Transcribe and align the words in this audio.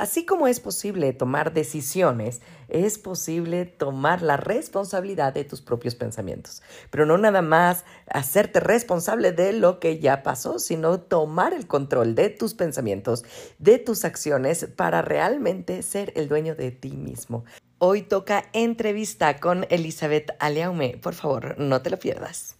Así 0.00 0.24
como 0.24 0.46
es 0.46 0.60
posible 0.60 1.12
tomar 1.12 1.52
decisiones, 1.52 2.40
es 2.68 2.98
posible 2.98 3.66
tomar 3.66 4.22
la 4.22 4.38
responsabilidad 4.38 5.34
de 5.34 5.44
tus 5.44 5.60
propios 5.60 5.94
pensamientos. 5.94 6.62
Pero 6.88 7.04
no 7.04 7.18
nada 7.18 7.42
más 7.42 7.84
hacerte 8.06 8.60
responsable 8.60 9.32
de 9.32 9.52
lo 9.52 9.78
que 9.78 9.98
ya 9.98 10.22
pasó, 10.22 10.58
sino 10.58 11.00
tomar 11.00 11.52
el 11.52 11.66
control 11.66 12.14
de 12.14 12.30
tus 12.30 12.54
pensamientos, 12.54 13.26
de 13.58 13.78
tus 13.78 14.06
acciones 14.06 14.68
para 14.74 15.02
realmente 15.02 15.82
ser 15.82 16.14
el 16.16 16.28
dueño 16.28 16.54
de 16.54 16.70
ti 16.70 16.92
mismo. 16.92 17.44
Hoy 17.76 18.00
toca 18.00 18.46
entrevista 18.54 19.38
con 19.38 19.66
Elizabeth 19.68 20.30
Aleaume. 20.38 20.96
Por 20.96 21.12
favor, 21.12 21.58
no 21.58 21.82
te 21.82 21.90
lo 21.90 21.98
pierdas. 21.98 22.59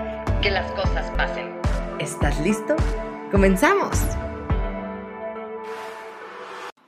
que 0.41 0.49
las 0.49 0.71
cosas 0.71 1.11
pasen. 1.11 1.53
¿Estás 1.99 2.39
listo? 2.39 2.75
¡Comenzamos! 3.31 3.95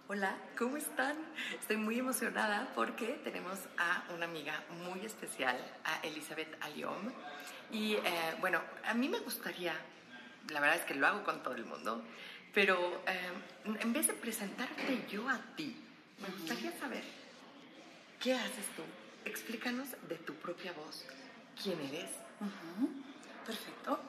Hola, 0.07 0.35
¿cómo 0.57 0.77
están? 0.77 1.15
Estoy 1.59 1.77
muy 1.77 1.99
emocionada 1.99 2.71
porque 2.73 3.21
tenemos 3.23 3.59
a 3.77 4.11
una 4.15 4.25
amiga 4.25 4.63
muy 4.83 5.05
especial, 5.05 5.55
a 5.85 5.99
Elizabeth 5.99 6.57
Aliom. 6.61 7.11
Y 7.71 7.93
eh, 7.93 8.01
bueno, 8.41 8.59
a 8.85 8.95
mí 8.95 9.07
me 9.07 9.19
gustaría, 9.19 9.73
la 10.49 10.59
verdad 10.59 10.77
es 10.77 10.85
que 10.85 10.95
lo 10.95 11.05
hago 11.05 11.23
con 11.23 11.43
todo 11.43 11.53
el 11.53 11.65
mundo, 11.65 12.03
pero 12.55 13.03
eh, 13.05 13.77
en 13.81 13.93
vez 13.93 14.07
de 14.07 14.13
presentarte 14.13 15.05
yo 15.11 15.29
a 15.29 15.37
ti, 15.55 15.79
me 16.19 16.27
gustaría 16.29 16.71
saber 16.79 17.03
qué 18.19 18.33
haces 18.33 18.65
tú. 18.75 18.81
Explícanos 19.25 19.89
de 20.09 20.15
tu 20.15 20.33
propia 20.33 20.73
voz 20.73 21.05
quién 21.61 21.79
eres. 21.81 22.09
Perfecto. 23.45 23.99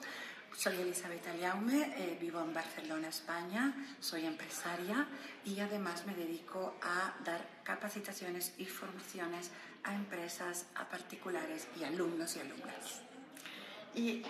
Soy 0.55 0.79
Elizabeth 0.79 1.27
Aliaume, 1.27 1.93
eh, 1.97 2.17
vivo 2.19 2.41
en 2.41 2.53
Barcelona, 2.53 3.09
España, 3.09 3.73
soy 3.99 4.25
empresaria 4.25 5.05
y 5.43 5.59
además 5.59 6.05
me 6.05 6.15
dedico 6.15 6.77
a 6.81 7.13
dar 7.25 7.45
capacitaciones 7.63 8.53
y 8.57 8.65
formaciones 8.65 9.51
a 9.83 9.93
empresas, 9.93 10.67
a 10.75 10.87
particulares 10.87 11.67
y 11.77 11.83
alumnos 11.83 12.37
y 12.37 12.39
alumnas. 12.39 13.01
Y 13.93 14.23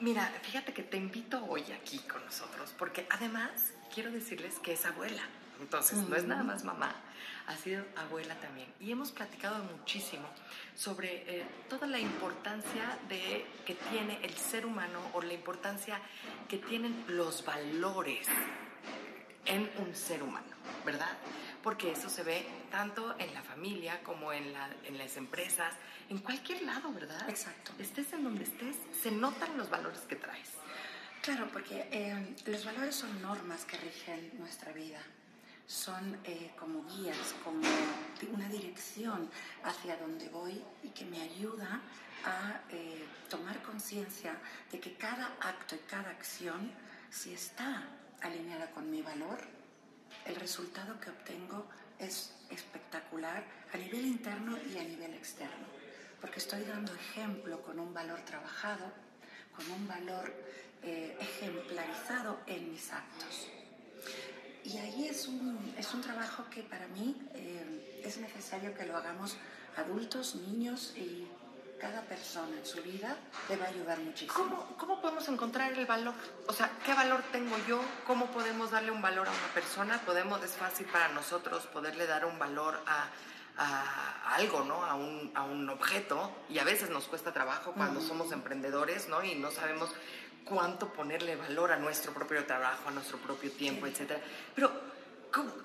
mira, 0.00 0.26
fíjate 0.42 0.72
que 0.72 0.82
te 0.82 0.96
invito 0.96 1.44
hoy 1.44 1.62
aquí 1.70 1.98
con 2.00 2.24
nosotros 2.24 2.74
porque 2.76 3.06
además 3.10 3.72
quiero 3.94 4.10
decirles 4.10 4.58
que 4.58 4.72
es 4.72 4.84
abuela. 4.84 5.22
Entonces, 5.62 5.98
no 6.08 6.16
es 6.16 6.24
nada 6.24 6.42
más 6.42 6.64
mamá, 6.64 6.92
ha 7.46 7.56
sido 7.56 7.84
abuela 7.96 8.34
también. 8.40 8.66
Y 8.80 8.90
hemos 8.90 9.12
platicado 9.12 9.62
muchísimo 9.64 10.28
sobre 10.74 11.22
eh, 11.26 11.46
toda 11.68 11.86
la 11.86 12.00
importancia 12.00 12.98
de, 13.08 13.46
que 13.64 13.74
tiene 13.90 14.18
el 14.24 14.34
ser 14.36 14.66
humano 14.66 14.98
o 15.12 15.22
la 15.22 15.32
importancia 15.32 16.00
que 16.48 16.58
tienen 16.58 17.04
los 17.08 17.44
valores 17.44 18.26
en 19.44 19.70
un 19.78 19.94
ser 19.94 20.22
humano, 20.22 20.52
¿verdad? 20.84 21.16
Porque 21.62 21.92
eso 21.92 22.10
se 22.10 22.24
ve 22.24 22.44
tanto 22.70 23.14
en 23.20 23.32
la 23.32 23.42
familia 23.42 24.02
como 24.02 24.32
en, 24.32 24.52
en 24.84 24.98
las 24.98 25.16
empresas, 25.16 25.74
en 26.08 26.18
cualquier 26.18 26.62
lado, 26.62 26.92
¿verdad? 26.92 27.28
Exacto. 27.30 27.72
Estés 27.78 28.12
en 28.12 28.24
donde 28.24 28.42
estés, 28.42 28.76
se 29.00 29.12
notan 29.12 29.56
los 29.56 29.70
valores 29.70 30.00
que 30.00 30.16
traes. 30.16 30.50
Claro, 31.22 31.48
porque 31.52 31.88
eh, 31.92 32.34
los 32.46 32.64
valores 32.64 32.96
son 32.96 33.22
normas 33.22 33.64
que 33.64 33.76
rigen 33.76 34.32
nuestra 34.40 34.72
vida 34.72 35.00
son 35.72 36.18
eh, 36.24 36.52
como 36.58 36.84
guías, 36.84 37.34
como 37.42 37.62
una 38.32 38.48
dirección 38.48 39.28
hacia 39.64 39.96
donde 39.96 40.28
voy 40.28 40.62
y 40.82 40.88
que 40.90 41.04
me 41.06 41.20
ayuda 41.22 41.80
a 42.24 42.60
eh, 42.70 43.04
tomar 43.28 43.60
conciencia 43.62 44.36
de 44.70 44.78
que 44.78 44.94
cada 44.94 45.34
acto 45.40 45.74
y 45.74 45.78
cada 45.78 46.10
acción, 46.10 46.70
si 47.10 47.32
está 47.32 47.88
alineada 48.20 48.70
con 48.70 48.90
mi 48.90 49.02
valor, 49.02 49.38
el 50.26 50.36
resultado 50.36 51.00
que 51.00 51.10
obtengo 51.10 51.66
es 51.98 52.34
espectacular 52.50 53.42
a 53.72 53.76
nivel 53.78 54.06
interno 54.06 54.58
y 54.58 54.78
a 54.78 54.84
nivel 54.84 55.14
externo, 55.14 55.66
porque 56.20 56.38
estoy 56.38 56.62
dando 56.64 56.94
ejemplo 56.94 57.62
con 57.62 57.80
un 57.80 57.94
valor 57.94 58.20
trabajado, 58.20 58.92
con 59.56 59.68
un 59.70 59.88
valor 59.88 60.32
eh, 60.82 61.16
ejemplarizado 61.18 62.40
en 62.46 62.70
mis 62.70 62.92
actos. 62.92 63.48
Y 64.64 64.78
ahí 64.78 65.08
es 65.08 65.26
un, 65.26 65.74
es 65.76 65.92
un 65.92 66.00
trabajo 66.00 66.44
que 66.50 66.62
para 66.62 66.86
mí 66.88 67.16
eh, 67.34 68.02
es 68.04 68.18
necesario 68.18 68.74
que 68.74 68.86
lo 68.86 68.96
hagamos 68.96 69.36
adultos, 69.76 70.36
niños 70.36 70.94
y 70.96 71.26
cada 71.80 72.02
persona 72.02 72.56
en 72.56 72.64
su 72.64 72.80
vida 72.80 73.16
le 73.48 73.56
va 73.56 73.64
a 73.64 73.68
ayudar 73.68 73.98
muchísimo. 73.98 74.34
¿Cómo, 74.34 74.76
¿Cómo, 74.76 75.00
podemos 75.00 75.28
encontrar 75.28 75.72
el 75.72 75.84
valor? 75.84 76.14
O 76.46 76.52
sea, 76.52 76.70
¿qué 76.86 76.94
valor 76.94 77.22
tengo 77.32 77.56
yo? 77.66 77.80
¿Cómo 78.06 78.26
podemos 78.26 78.70
darle 78.70 78.92
un 78.92 79.02
valor 79.02 79.26
a 79.26 79.30
una 79.30 79.52
persona? 79.52 80.00
Podemos, 80.06 80.42
es 80.44 80.52
fácil 80.52 80.86
para 80.86 81.08
nosotros 81.08 81.66
poderle 81.66 82.06
dar 82.06 82.24
un 82.24 82.38
valor 82.38 82.80
a, 82.86 83.08
a 83.56 84.34
algo, 84.34 84.64
¿no? 84.64 84.84
A 84.84 84.94
un, 84.94 85.32
a 85.34 85.42
un, 85.42 85.68
objeto 85.68 86.30
y 86.48 86.58
a 86.58 86.64
veces 86.64 86.90
nos 86.90 87.04
cuesta 87.04 87.32
trabajo 87.32 87.72
cuando 87.72 88.00
somos 88.00 88.32
emprendedores, 88.32 89.08
¿no? 89.08 89.22
Y 89.24 89.34
no 89.34 89.50
sabemos 89.50 89.90
cuánto 90.44 90.92
ponerle 90.92 91.36
valor 91.36 91.72
a 91.72 91.76
nuestro 91.76 92.12
propio 92.12 92.44
trabajo, 92.44 92.88
a 92.88 92.90
nuestro 92.92 93.18
propio 93.18 93.50
tiempo, 93.52 93.86
etc. 93.86 94.18
Pero, 94.54 94.70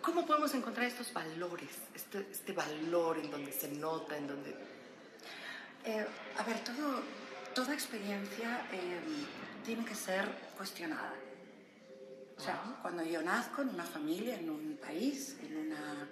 ¿cómo, 0.01 0.25
podemos 0.25 0.53
encontrar 0.53 0.85
estos 0.85 1.11
valores, 1.13 1.69
este, 1.93 2.27
este, 2.31 2.53
valor 2.53 3.17
en 3.19 3.31
donde 3.31 3.51
se 3.51 3.69
nota, 3.69 4.17
en 4.17 4.27
donde... 4.27 4.55
Eh, 5.83 6.05
a 6.37 6.43
ver, 6.43 6.59
todo, 6.63 7.01
toda 7.53 7.73
experiencia 7.73 8.67
eh, 8.71 8.99
tiene 9.65 9.85
que 9.85 9.95
ser 9.95 10.29
cuestionada. 10.57 11.13
O 12.37 12.41
sea, 12.41 12.61
cuando 12.81 13.03
yo 13.03 13.21
nazco 13.21 13.63
en 13.63 13.69
una 13.69 13.83
familia, 13.83 14.35
en 14.35 14.49
un 14.49 14.77
país, 14.77 15.37
en 15.41 15.57
una 15.57 16.07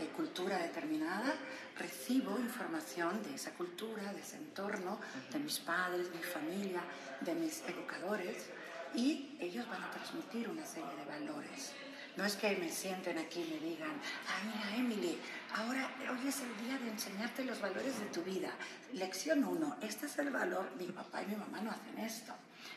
eh, 0.00 0.08
cultura 0.16 0.58
determinada, 0.58 1.34
recibo 1.78 2.38
información 2.38 3.22
de 3.22 3.34
esa 3.34 3.52
cultura, 3.52 4.12
de 4.12 4.20
ese 4.20 4.36
entorno, 4.36 4.98
de 5.32 5.38
mis 5.38 5.58
padres, 5.58 6.10
de 6.10 6.18
mi 6.18 6.22
familia, 6.22 6.82
de 7.20 7.34
mis 7.34 7.62
educadores, 7.62 8.50
y 8.94 9.36
ellos 9.40 9.68
van 9.68 9.82
a 9.82 9.90
transmitir 9.90 10.48
una 10.48 10.64
serie 10.64 10.94
de 10.96 11.04
valores. 11.04 11.72
No 12.16 12.24
es 12.24 12.34
que 12.36 12.56
me 12.56 12.70
sienten 12.70 13.18
aquí 13.18 13.42
y 13.42 13.54
me 13.54 13.60
digan, 13.60 13.90
ah, 13.90 14.42
mira, 14.44 14.76
Emily, 14.76 15.18
ahora 15.54 15.90
hoy 16.10 16.26
es 16.26 16.40
el 16.40 16.66
día 16.66 16.78
de 16.78 16.90
enseñarte 16.90 17.44
los 17.44 17.60
valores 17.60 18.00
de 18.00 18.06
tu 18.06 18.22
vida. 18.22 18.50
Lección 18.94 19.44
1, 19.44 19.76
este 19.82 20.06
es 20.06 20.18
el 20.18 20.30
valor, 20.30 20.70
mi 20.78 20.86
papá 20.86 21.22
y 21.22 21.26
mi 21.26 21.36
mamá 21.36 21.60
no 21.60 21.70
hacen 21.70 21.98
esto. 21.98 22.32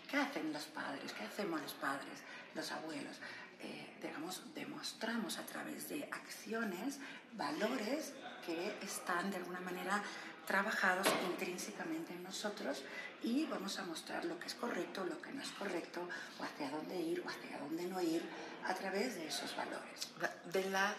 ¿Qué 0.10 0.18
hacen 0.18 0.52
los 0.52 0.66
padres? 0.66 1.14
¿Qué 1.14 1.24
hacemos 1.24 1.62
los 1.62 1.74
padres, 1.76 2.20
los 2.54 2.70
abuelos? 2.70 3.16
Eh, 3.62 3.98
digamos, 4.02 4.42
demostramos 4.56 5.38
a 5.38 5.46
través 5.46 5.90
de 5.90 6.04
acciones 6.12 7.00
valores 7.34 8.14
que 8.46 8.78
están 8.82 9.30
de 9.32 9.38
alguna 9.38 9.60
manera 9.60 10.02
trabajados 10.50 11.08
intrínsecamente 11.30 12.14
en 12.14 12.24
nosotros 12.24 12.84
y 13.22 13.46
vamos 13.46 13.78
a 13.78 13.84
mostrar 13.84 14.26
lo 14.26 14.40
que 14.40 14.48
es 14.48 14.56
correcto, 14.56 15.06
lo 15.06 15.22
que 15.22 15.32
no 15.32 15.44
es 15.44 15.50
correcto, 15.52 16.08
o 16.40 16.44
hacia 16.44 16.72
dónde 16.72 17.00
ir 17.00 17.22
o 17.24 17.30
hacia 17.30 17.60
dónde 17.60 17.84
no 17.86 18.02
ir 18.02 18.24
a 18.66 18.74
través 18.74 19.16
de 19.16 19.28
esos 19.28 19.56
valores. 19.56 20.10
De 20.52 20.68
la, 20.72 20.96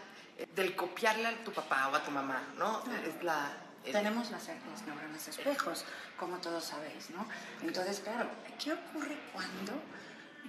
del 0.55 0.76
copiarle 0.76 1.26
a 1.26 1.44
tu 1.44 1.52
papá 1.52 1.88
o 1.88 1.96
a 1.96 2.02
tu 2.05 2.12
mamá, 2.12 2.43
¿no? 2.58 2.84
Es 3.05 3.23
la, 3.25 3.50
Tenemos 3.82 4.31
las, 4.31 4.46
las 4.46 4.87
neuronas 4.87 5.26
espejos, 5.26 5.84
como 6.17 6.37
todos 6.38 6.62
sabéis, 6.62 7.11
¿no? 7.11 7.26
Entonces, 7.62 8.00
claro, 8.00 8.31
¿qué 8.62 8.73
ocurre 8.75 9.19
cuando 9.32 9.73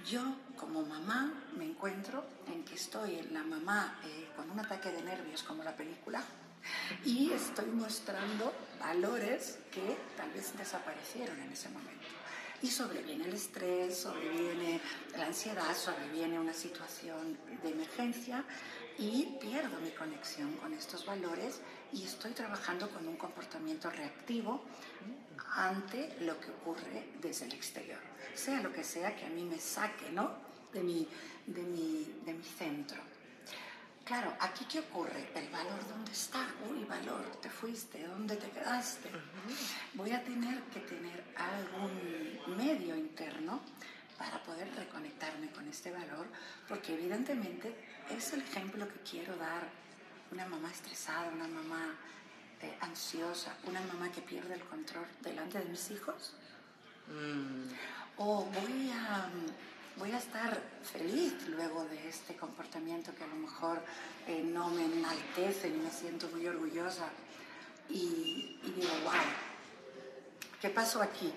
yo 0.04 0.22
como 0.56 0.82
mamá 0.82 1.32
me 1.56 1.64
encuentro 1.64 2.24
en 2.46 2.64
que 2.64 2.74
estoy 2.74 3.18
en 3.18 3.34
la 3.34 3.42
mamá 3.42 3.98
eh, 4.04 4.28
con 4.36 4.50
un 4.50 4.60
ataque 4.60 4.90
de 4.90 5.02
nervios 5.02 5.42
como 5.42 5.62
la 5.62 5.76
película 5.76 6.22
y 7.04 7.32
estoy 7.32 7.66
mostrando 7.66 8.52
valores 8.78 9.58
que 9.70 9.96
tal 10.16 10.30
vez 10.32 10.56
desaparecieron 10.56 11.38
en 11.40 11.52
ese 11.52 11.68
momento. 11.68 12.06
Y 12.62 12.68
sobreviene 12.68 13.24
el 13.24 13.34
estrés, 13.34 13.98
sobreviene 13.98 14.80
la 15.16 15.26
ansiedad, 15.26 15.74
sobreviene 15.74 16.38
una 16.38 16.54
situación 16.54 17.36
de 17.62 17.70
emergencia 17.70 18.44
y 18.98 19.36
pierdo 19.40 19.80
mi 19.80 19.90
conexión 19.90 20.54
con 20.56 20.72
estos 20.72 21.04
valores 21.04 21.60
y 21.92 22.04
estoy 22.04 22.32
trabajando 22.32 22.88
con 22.90 23.08
un 23.08 23.16
comportamiento 23.16 23.90
reactivo 23.90 24.62
ante 25.54 26.16
lo 26.20 26.38
que 26.40 26.50
ocurre 26.50 27.10
desde 27.20 27.46
el 27.46 27.52
exterior, 27.52 28.00
sea 28.34 28.60
lo 28.60 28.72
que 28.72 28.84
sea 28.84 29.14
que 29.16 29.26
a 29.26 29.30
mí 29.30 29.44
me 29.44 29.58
saque 29.58 30.10
¿no? 30.10 30.30
de, 30.72 30.82
mi, 30.82 31.08
de, 31.46 31.62
mi, 31.62 32.20
de 32.24 32.34
mi 32.34 32.44
centro. 32.44 33.00
Claro, 34.04 34.34
aquí 34.40 34.64
qué 34.64 34.80
ocurre? 34.80 35.30
El 35.34 35.48
valor, 35.50 35.86
¿dónde 35.88 36.10
está? 36.10 36.44
Uy, 36.68 36.84
valor, 36.84 37.24
te 37.40 37.48
fuiste, 37.48 38.04
¿dónde 38.04 38.36
te 38.36 38.50
quedaste? 38.50 39.08
Voy 39.94 40.10
a 40.10 40.24
tener 40.24 40.60
que 40.64 40.80
tener 40.80 41.22
algún 41.36 42.56
medio 42.56 42.96
interno 42.96 43.60
para 44.18 44.42
poder 44.42 44.74
reconectarme 44.74 45.50
con 45.52 45.68
este 45.68 45.92
valor, 45.92 46.26
porque 46.68 46.94
evidentemente 46.94 47.74
es 48.10 48.32
el 48.32 48.42
ejemplo 48.42 48.88
que 48.88 49.00
quiero 49.08 49.36
dar. 49.36 49.68
Una 50.32 50.46
mamá 50.46 50.70
estresada, 50.70 51.28
una 51.28 51.46
mamá 51.46 51.94
eh, 52.62 52.76
ansiosa, 52.80 53.54
una 53.64 53.80
mamá 53.80 54.10
que 54.12 54.20
pierde 54.20 54.54
el 54.54 54.64
control 54.64 55.06
delante 55.20 55.58
de 55.58 55.64
mis 55.66 55.90
hijos. 55.90 56.34
Mm. 57.08 57.72
O 58.18 58.44
voy 58.44 58.90
a 58.90 59.28
voy 59.96 60.12
a 60.12 60.18
estar 60.18 60.60
feliz 60.82 61.34
luego 61.48 61.84
de 61.84 62.08
este 62.08 62.34
comportamiento 62.36 63.14
que 63.14 63.24
a 63.24 63.26
lo 63.26 63.36
mejor 63.36 63.80
eh, 64.26 64.42
no 64.42 64.68
me 64.70 64.84
enaltece 64.84 65.70
ni 65.70 65.78
me 65.78 65.90
siento 65.90 66.28
muy 66.28 66.46
orgullosa. 66.46 67.08
Y, 67.88 68.58
digo, 68.76 68.92
wow, 69.04 69.12
¿qué 70.60 70.70
pasó 70.70 71.02
aquí? 71.02 71.32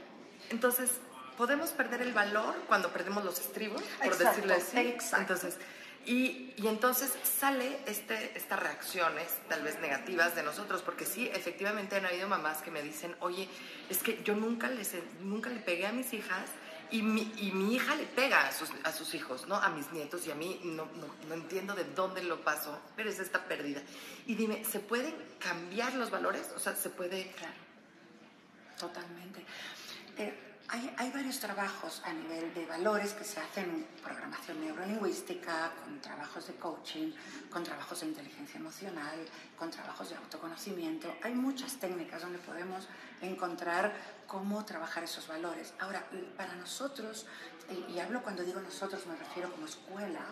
Entonces, 0.49 0.91
¿podemos 1.37 1.71
perder 1.71 2.01
el 2.01 2.13
valor 2.13 2.55
cuando 2.67 2.93
perdemos 2.93 3.25
los 3.25 3.39
estribos, 3.39 3.81
por 4.03 4.17
decirlo 4.17 4.53
así? 4.53 4.77
Exacto. 4.77 5.33
Entonces, 5.33 5.57
y, 6.05 6.53
entonces 6.57 7.13
sale 7.23 7.79
este, 7.85 8.37
estas 8.37 8.59
reacciones 8.59 9.27
tal 9.49 9.63
vez 9.63 9.79
negativas 9.79 10.35
de 10.35 10.43
nosotros, 10.43 10.81
porque 10.81 11.05
sí, 11.05 11.29
efectivamente 11.33 11.95
han 11.95 12.05
habido 12.05 12.27
mamás 12.27 12.61
que 12.61 12.71
me 12.71 12.81
dicen, 12.81 13.15
oye, 13.19 13.47
es 13.89 14.03
que 14.03 14.21
yo 14.23 14.35
nunca, 14.35 14.69
les, 14.69 14.93
nunca 15.21 15.49
le 15.49 15.59
pegué 15.59 15.87
a 15.87 15.91
mis 15.91 16.13
hijas 16.13 16.49
y 16.91 17.01
mi, 17.01 17.33
y 17.37 17.51
mi 17.51 17.75
hija 17.75 17.95
le 17.95 18.05
pega 18.05 18.47
a 18.47 18.51
sus, 18.51 18.69
a 18.83 18.91
sus, 18.91 19.15
hijos, 19.15 19.47
¿no? 19.47 19.55
A 19.55 19.69
mis 19.69 19.91
nietos 19.91 20.25
y 20.27 20.31
a 20.31 20.35
mí 20.35 20.59
no, 20.63 20.87
no, 21.27 21.33
entiendo 21.33 21.73
de 21.73 21.83
dónde 21.83 22.23
lo 22.23 22.43
pasó, 22.43 22.79
pero 22.95 23.09
es 23.09 23.19
esta 23.19 23.45
pérdida. 23.45 23.81
Y 24.27 24.35
dime, 24.35 24.63
¿se 24.63 24.79
pueden 24.79 25.15
cambiar 25.39 25.93
los 25.95 26.11
valores? 26.11 26.51
O 26.55 26.59
sea, 26.59 26.75
¿se 26.75 26.89
puede...? 26.89 27.31
Claro, 27.31 27.53
totalmente. 28.79 29.43
Eh, 30.17 30.54
hay, 30.69 30.93
hay, 30.97 31.11
varios 31.11 31.39
trabajos 31.39 32.01
a 32.05 32.13
nivel 32.13 32.53
de 32.53 32.65
valores 32.65 33.13
que 33.13 33.23
se 33.23 33.39
hacen 33.39 33.65
en 33.65 34.03
programación 34.03 34.59
neurolingüística, 34.61 35.71
con 35.83 35.99
trabajos 36.01 36.47
de 36.47 36.53
coaching, 36.55 37.11
con 37.51 37.63
trabajos 37.63 37.99
de 38.01 38.07
inteligencia 38.07 38.59
emocional, 38.59 39.19
con 39.57 39.69
trabajos 39.69 40.09
de 40.09 40.15
autoconocimiento. 40.15 41.15
Hay 41.23 41.33
muchas 41.33 41.77
técnicas 41.77 42.21
donde 42.21 42.39
podemos 42.39 42.87
encontrar 43.21 43.93
cómo 44.27 44.65
trabajar 44.65 45.03
esos 45.03 45.27
valores. 45.27 45.73
Ahora, 45.79 46.03
para 46.35 46.55
nosotros, 46.55 47.27
y 47.87 47.99
hablo 47.99 48.23
cuando 48.23 48.43
digo 48.43 48.59
nosotros, 48.59 49.05
me 49.05 49.15
refiero 49.15 49.51
como 49.51 49.65
escuela, 49.65 50.25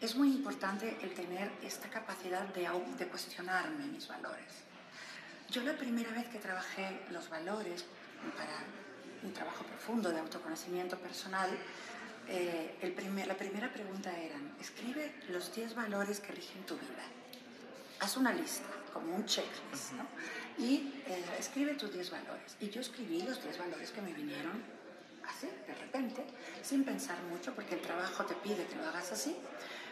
es 0.00 0.16
muy 0.16 0.32
importante 0.32 0.98
el 1.02 1.14
tener 1.14 1.50
esta 1.62 1.88
capacidad 1.88 2.42
de, 2.48 2.68
de 2.98 3.08
cuestionarme 3.08 3.86
mis 3.86 4.08
valores. 4.08 4.66
Yo 5.50 5.62
la 5.62 5.76
primera 5.76 6.10
vez 6.10 6.26
que 6.28 6.38
trabajé 6.38 7.06
los 7.10 7.28
valores 7.30 7.84
para 8.36 8.85
un 9.22 9.32
trabajo 9.32 9.64
profundo 9.64 10.10
de 10.10 10.18
autoconocimiento 10.18 10.98
personal, 10.98 11.50
eh, 12.28 12.76
el 12.82 12.92
primer, 12.92 13.26
la 13.26 13.36
primera 13.36 13.72
pregunta 13.72 14.10
era, 14.16 14.36
escribe 14.60 15.14
los 15.28 15.54
10 15.54 15.74
valores 15.74 16.20
que 16.20 16.32
rigen 16.32 16.64
tu 16.66 16.74
vida. 16.74 17.04
Haz 18.00 18.16
una 18.16 18.32
lista, 18.32 18.68
como 18.92 19.14
un 19.14 19.24
checklist, 19.24 19.92
¿no? 19.92 20.06
Y 20.58 20.92
eh, 21.06 21.24
escribe 21.38 21.74
tus 21.74 21.92
10 21.92 22.10
valores. 22.10 22.56
Y 22.60 22.68
yo 22.68 22.80
escribí 22.80 23.22
los 23.22 23.42
10 23.42 23.58
valores 23.58 23.90
que 23.90 24.02
me 24.02 24.12
vinieron 24.12 24.62
así, 25.28 25.48
de 25.66 25.74
repente, 25.74 26.24
sin 26.62 26.84
pensar 26.84 27.20
mucho, 27.24 27.54
porque 27.54 27.74
el 27.74 27.80
trabajo 27.80 28.24
te 28.24 28.34
pide 28.34 28.66
que 28.66 28.76
lo 28.76 28.86
hagas 28.86 29.12
así. 29.12 29.36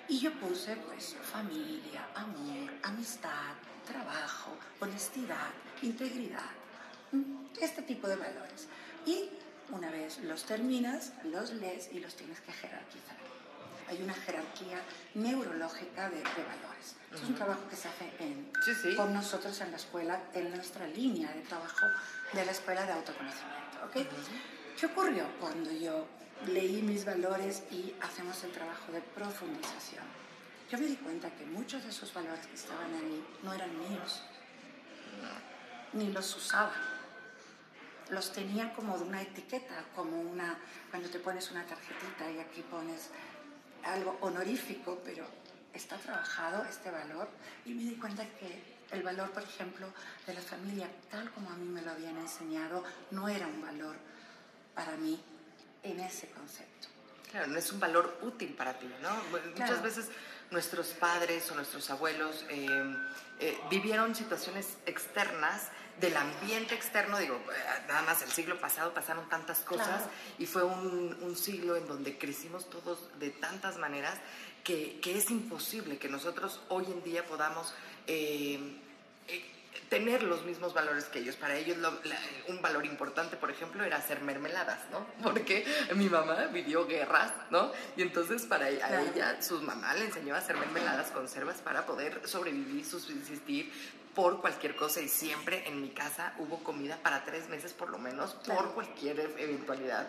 Y 0.08 0.18
yo 0.20 0.32
puse, 0.32 0.76
pues, 0.76 1.16
familia, 1.22 2.08
amor, 2.14 2.70
amistad, 2.82 3.54
trabajo, 3.86 4.56
honestidad, 4.80 5.50
integridad, 5.82 6.50
este 7.60 7.82
tipo 7.82 8.08
de 8.08 8.16
valores. 8.16 8.68
Y 9.06 9.28
una 9.70 9.90
vez 9.90 10.18
los 10.18 10.44
terminas, 10.44 11.12
los 11.24 11.52
lees 11.54 11.90
y 11.92 12.00
los 12.00 12.14
tienes 12.14 12.40
que 12.40 12.52
jerarquizar. 12.52 13.16
Hay 13.88 14.02
una 14.02 14.14
jerarquía 14.14 14.80
neurológica 15.14 16.08
de, 16.08 16.22
valores. 16.22 16.96
Es 17.12 17.22
un 17.22 17.34
trabajo 17.34 17.68
que 17.68 17.76
se 17.76 17.88
hace 17.88 18.10
en, 18.18 18.50
con 18.96 19.12
nosotros 19.12 19.60
en 19.60 19.70
la 19.70 19.76
escuela, 19.76 20.22
en 20.32 20.50
nuestra 20.50 20.86
línea 20.86 21.30
de 21.32 21.42
trabajo 21.42 21.86
de 22.32 22.44
la 22.44 22.52
escuela 22.52 22.84
de 22.86 22.92
autoconocimiento. 22.92 23.84
¿okay? 23.86 24.08
¿Qué 24.78 24.86
ocurrió 24.86 25.26
cuando 25.38 25.70
yo 25.70 26.06
leí 26.46 26.82
mis 26.82 27.04
valores 27.04 27.62
y 27.70 27.94
hacemos 28.00 28.42
el 28.44 28.52
trabajo 28.52 28.90
de 28.90 29.00
profundización? 29.00 30.04
Yo 30.70 30.78
me 30.78 30.86
di 30.86 30.96
cuenta 30.96 31.30
que 31.30 31.44
muchos 31.44 31.82
de 31.84 31.90
esos 31.90 32.12
valores 32.12 32.46
que 32.46 32.54
estaban 32.54 32.92
ahí 32.94 33.24
no 33.42 33.52
eran 33.52 33.78
míos, 33.78 34.22
ni 35.92 36.10
los 36.10 36.36
usaba 36.36 36.93
los 38.10 38.32
tenía 38.32 38.72
como 38.74 38.98
de 38.98 39.04
una 39.04 39.22
etiqueta, 39.22 39.84
como 39.94 40.20
una, 40.20 40.58
cuando 40.90 41.08
te 41.08 41.18
pones 41.18 41.50
una 41.50 41.64
tarjetita 41.64 42.30
y 42.30 42.38
aquí 42.38 42.62
pones 42.62 43.10
algo 43.84 44.16
honorífico, 44.20 45.00
pero 45.04 45.26
está 45.72 45.96
trabajado 45.96 46.64
este 46.64 46.90
valor 46.90 47.28
y 47.64 47.74
me 47.74 47.82
di 47.82 47.96
cuenta 47.96 48.24
que 48.38 48.74
el 48.90 49.02
valor, 49.02 49.30
por 49.30 49.42
ejemplo, 49.42 49.88
de 50.26 50.34
la 50.34 50.40
familia, 50.40 50.88
tal 51.10 51.30
como 51.32 51.50
a 51.50 51.56
mí 51.56 51.68
me 51.68 51.82
lo 51.82 51.90
habían 51.90 52.16
enseñado, 52.18 52.84
no 53.10 53.28
era 53.28 53.46
un 53.46 53.60
valor 53.60 53.96
para 54.74 54.96
mí 54.96 55.20
en 55.82 56.00
ese 56.00 56.28
concepto. 56.30 56.88
Claro, 57.30 57.48
no 57.48 57.58
es 57.58 57.72
un 57.72 57.80
valor 57.80 58.18
útil 58.22 58.54
para 58.54 58.78
ti, 58.78 58.88
¿no? 59.02 59.10
Muchas 59.58 59.82
veces 59.82 60.08
nuestros 60.50 60.88
padres 60.88 61.50
o 61.50 61.56
nuestros 61.56 61.90
abuelos 61.90 62.44
eh, 62.48 62.68
eh, 63.40 63.58
vivieron 63.68 64.14
situaciones 64.14 64.76
externas 64.86 65.70
del 66.00 66.16
ambiente 66.16 66.74
externo, 66.74 67.18
digo, 67.18 67.40
nada 67.88 68.02
más 68.02 68.22
el 68.22 68.30
siglo 68.30 68.60
pasado 68.60 68.92
pasaron 68.92 69.28
tantas 69.28 69.60
cosas 69.60 70.04
y 70.38 70.46
fue 70.46 70.64
un, 70.64 71.16
un, 71.22 71.36
siglo 71.36 71.76
en 71.76 71.86
donde 71.86 72.18
crecimos 72.18 72.68
todos 72.68 72.98
de 73.18 73.30
tantas 73.30 73.76
maneras 73.76 74.18
que, 74.64 74.98
que 75.00 75.16
es 75.16 75.30
imposible 75.30 75.98
que 75.98 76.08
nosotros 76.08 76.60
hoy 76.68 76.86
en 76.86 77.02
día 77.02 77.24
podamos 77.26 77.74
eh, 78.06 78.58
eh, 79.28 79.44
tener 79.88 80.22
los 80.22 80.44
mismos 80.44 80.74
valores 80.74 81.04
que 81.04 81.20
ellos. 81.20 81.36
Para 81.36 81.56
ellos 81.56 81.76
un 82.48 82.62
valor 82.62 82.86
importante, 82.86 83.36
por 83.36 83.50
ejemplo, 83.50 83.84
era 83.84 83.96
hacer 83.96 84.20
mermeladas, 84.20 84.80
¿no? 84.90 85.06
Porque 85.22 85.64
mi 85.94 86.08
mamá 86.08 86.46
vivió 86.52 86.86
guerras, 86.86 87.32
¿no? 87.50 87.72
Y 87.96 88.02
entonces 88.02 88.42
para 88.42 88.68
ella, 88.68 89.02
ella, 89.02 89.42
su 89.42 89.60
mamá 89.60 89.94
le 89.94 90.06
enseñó 90.06 90.34
a 90.34 90.38
hacer 90.38 90.56
mermeladas, 90.56 91.10
conservas 91.10 91.58
para 91.58 91.86
poder 91.86 92.20
sobrevivir, 92.26 92.84
subsistir, 92.84 93.72
por 94.14 94.40
cualquier 94.40 94.76
cosa 94.76 95.00
y 95.00 95.08
siempre 95.08 95.66
en 95.68 95.80
mi 95.80 95.90
casa 95.90 96.34
hubo 96.38 96.62
comida 96.62 96.98
para 97.02 97.24
tres 97.24 97.48
meses 97.48 97.72
por 97.72 97.90
lo 97.90 97.98
menos 97.98 98.34
por 98.34 98.72
cualquier 98.72 99.18
eventualidad. 99.38 100.06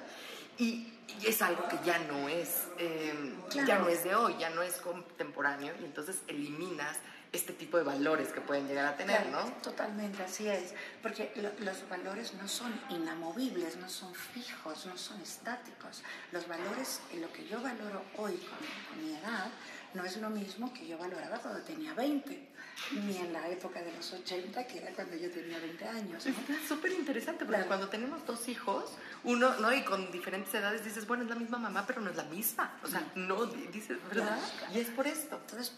Y, 0.58 0.92
es 1.24 1.42
algo 1.44 1.68
que 1.68 1.78
ya 1.86 2.00
no 2.00 2.28
es, 2.28 2.64
em, 2.80 3.36
ya 3.50 3.78
no 3.78 3.88
es 3.88 4.04
de 4.04 4.16
hoy, 4.16 4.36
ya 4.40 4.50
no 4.50 4.64
es 4.64 4.78
contemporáneo 4.78 5.74
y 5.80 5.86
entonces 5.86 6.18
eliminas 6.28 6.98
este 7.36 7.54
tipo 7.54 7.78
de 7.78 7.84
valores 7.84 8.30
que 8.30 8.42
pueden 8.42 8.68
llegar 8.68 8.86
a 8.86 8.96
tener, 8.96 9.28
¿no? 9.28 9.44
Totalmente, 9.62 10.24
así 10.24 10.48
es, 10.48 10.74
porque 11.02 11.32
los 11.60 11.90
valores 11.90 12.34
no 12.36 12.48
son 12.48 12.74
inamovibles, 12.90 13.78
no 13.78 13.90
son 13.90 14.14
fijos, 14.16 14.86
no 14.86 14.98
son 14.98 15.22
estáticos. 15.22 16.04
Los 16.32 16.48
valores, 16.48 17.02
lo 17.20 17.32
que 17.32 17.48
yo 17.48 17.62
valoro 17.62 18.04
hoy 18.18 18.38
con 18.38 19.04
mi 19.04 19.16
edad, 19.16 19.50
no 19.94 20.04
es 20.04 20.18
lo 20.18 20.30
mismo 20.30 20.74
que 20.74 20.86
yo 20.86 20.98
valoraba 20.98 21.38
cuando 21.40 21.62
tenía 21.62 21.94
20, 21.94 22.48
ni 22.92 23.18
en 23.18 23.32
la 23.32 23.48
época 23.48 23.82
de 23.82 23.94
los 23.94 24.12
80, 24.12 24.68
que 24.68 24.80
era 24.80 24.92
cuando 24.92 25.16
yo 25.16 25.32
tenía 25.32 25.58
20 25.58 25.88
años. 25.88 26.26
Es 26.26 26.36
súper 26.68 26.92
interesante, 26.92 27.46
porque 27.46 27.64
cuando 27.64 27.88
tenemos 27.88 28.26
dos 28.26 28.48
hijos, 28.50 28.92
uno, 29.24 29.56
¿no? 29.60 29.74
Y 29.74 29.84
con 29.84 30.12
diferentes 30.12 30.54
edades 30.54 30.84
dices, 30.84 31.08
bueno, 31.08 31.24
es 31.24 31.30
la 31.30 31.36
misma 31.36 31.58
mamá, 31.58 31.86
pero 31.88 32.02
no 32.02 32.10
es 32.10 32.18
la 32.18 32.26
misma. 32.26 32.78
O 32.84 32.88
sea, 32.88 33.10
no, 33.16 33.46
dices, 33.46 33.98
¿verdad? 34.10 34.38
Y 34.74 34.80
es 34.80 34.90
por 34.90 35.08
esto. 35.08 35.38
Entonces, 35.38 35.70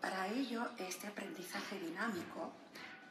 para 0.00 0.28
ello, 0.28 0.68
este 0.78 1.06
aprendizaje 1.06 1.78
dinámico 1.78 2.52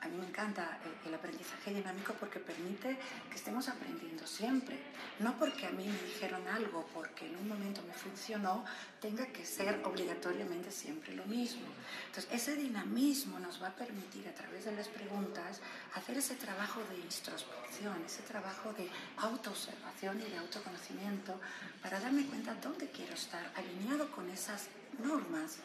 a 0.06 0.08
mí 0.08 0.18
me 0.18 0.28
encanta 0.28 0.78
el, 1.04 1.14
aprendizaje 1.16 1.74
dinámico 1.74 2.14
porque 2.14 2.40
permite 2.40 2.96
que 3.28 3.36
estemos 3.36 3.68
aprendiendo 3.68 4.28
siempre. 4.28 4.78
No 5.20 5.36
porque 5.40 5.66
a 5.66 5.72
mí 5.72 5.84
me 5.84 6.02
dijeron 6.04 6.48
algo, 6.48 6.88
porque 6.94 7.26
en 7.26 7.36
un 7.38 7.48
momento 7.48 7.82
me 7.88 7.94
funcionó, 7.94 8.64
tenga 9.02 9.26
que 9.26 9.44
ser 9.44 9.82
obligatoriamente 9.84 10.70
siempre 10.70 11.16
lo 11.16 11.26
mismo. 11.26 11.66
Entonces, 12.08 12.32
ese 12.32 12.56
dinamismo 12.56 13.40
nos 13.40 13.60
va 13.62 13.70
a 13.70 13.76
permitir 13.76 14.28
a 14.28 14.36
través 14.36 14.66
de 14.66 14.74
las 14.74 14.88
preguntas 14.90 15.60
hacer 15.96 16.18
ese 16.18 16.36
trabajo 16.36 16.82
de 16.92 16.98
introspección, 16.98 18.04
ese 18.06 18.22
trabajo 18.24 18.74
de 18.74 18.88
autoobservación 19.18 20.22
y 20.22 20.30
de 20.30 20.38
autoconocimiento 20.38 21.40
para 21.82 22.00
darme 22.00 22.28
cuenta 22.28 22.54
dónde 22.62 22.92
quiero 22.92 23.16
estar 23.16 23.52
alineado 23.56 24.12
con 24.12 24.30
esas 24.30 24.68
normas 25.00 25.58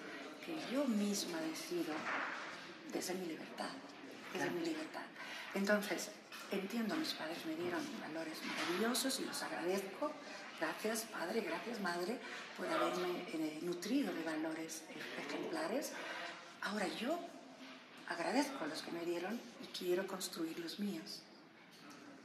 que 0.44 0.56
yo 0.72 0.84
misma 0.84 1.40
decido 1.40 1.94
desde 2.92 3.14
mi 3.14 3.26
libertad, 3.26 3.70
desde 4.32 4.50
mi 4.50 4.64
libertad. 4.64 5.02
Entonces, 5.54 6.10
entiendo, 6.50 6.94
mis 6.96 7.12
padres 7.14 7.44
me 7.46 7.54
dieron 7.56 7.80
valores 8.00 8.38
maravillosos 8.44 9.20
y 9.20 9.24
los 9.24 9.42
agradezco. 9.42 10.12
Gracias, 10.60 11.02
padre, 11.04 11.40
gracias, 11.40 11.80
madre, 11.80 12.18
por 12.56 12.66
haberme 12.66 13.24
eh, 13.32 13.58
nutrido 13.62 14.12
de 14.12 14.22
valores 14.22 14.82
ejemplares. 15.26 15.92
Ahora 16.62 16.86
yo 16.88 17.18
agradezco 18.08 18.64
a 18.64 18.66
los 18.66 18.82
que 18.82 18.90
me 18.90 19.04
dieron 19.04 19.40
y 19.62 19.66
quiero 19.78 20.06
construir 20.06 20.58
los 20.58 20.78
míos. 20.78 21.22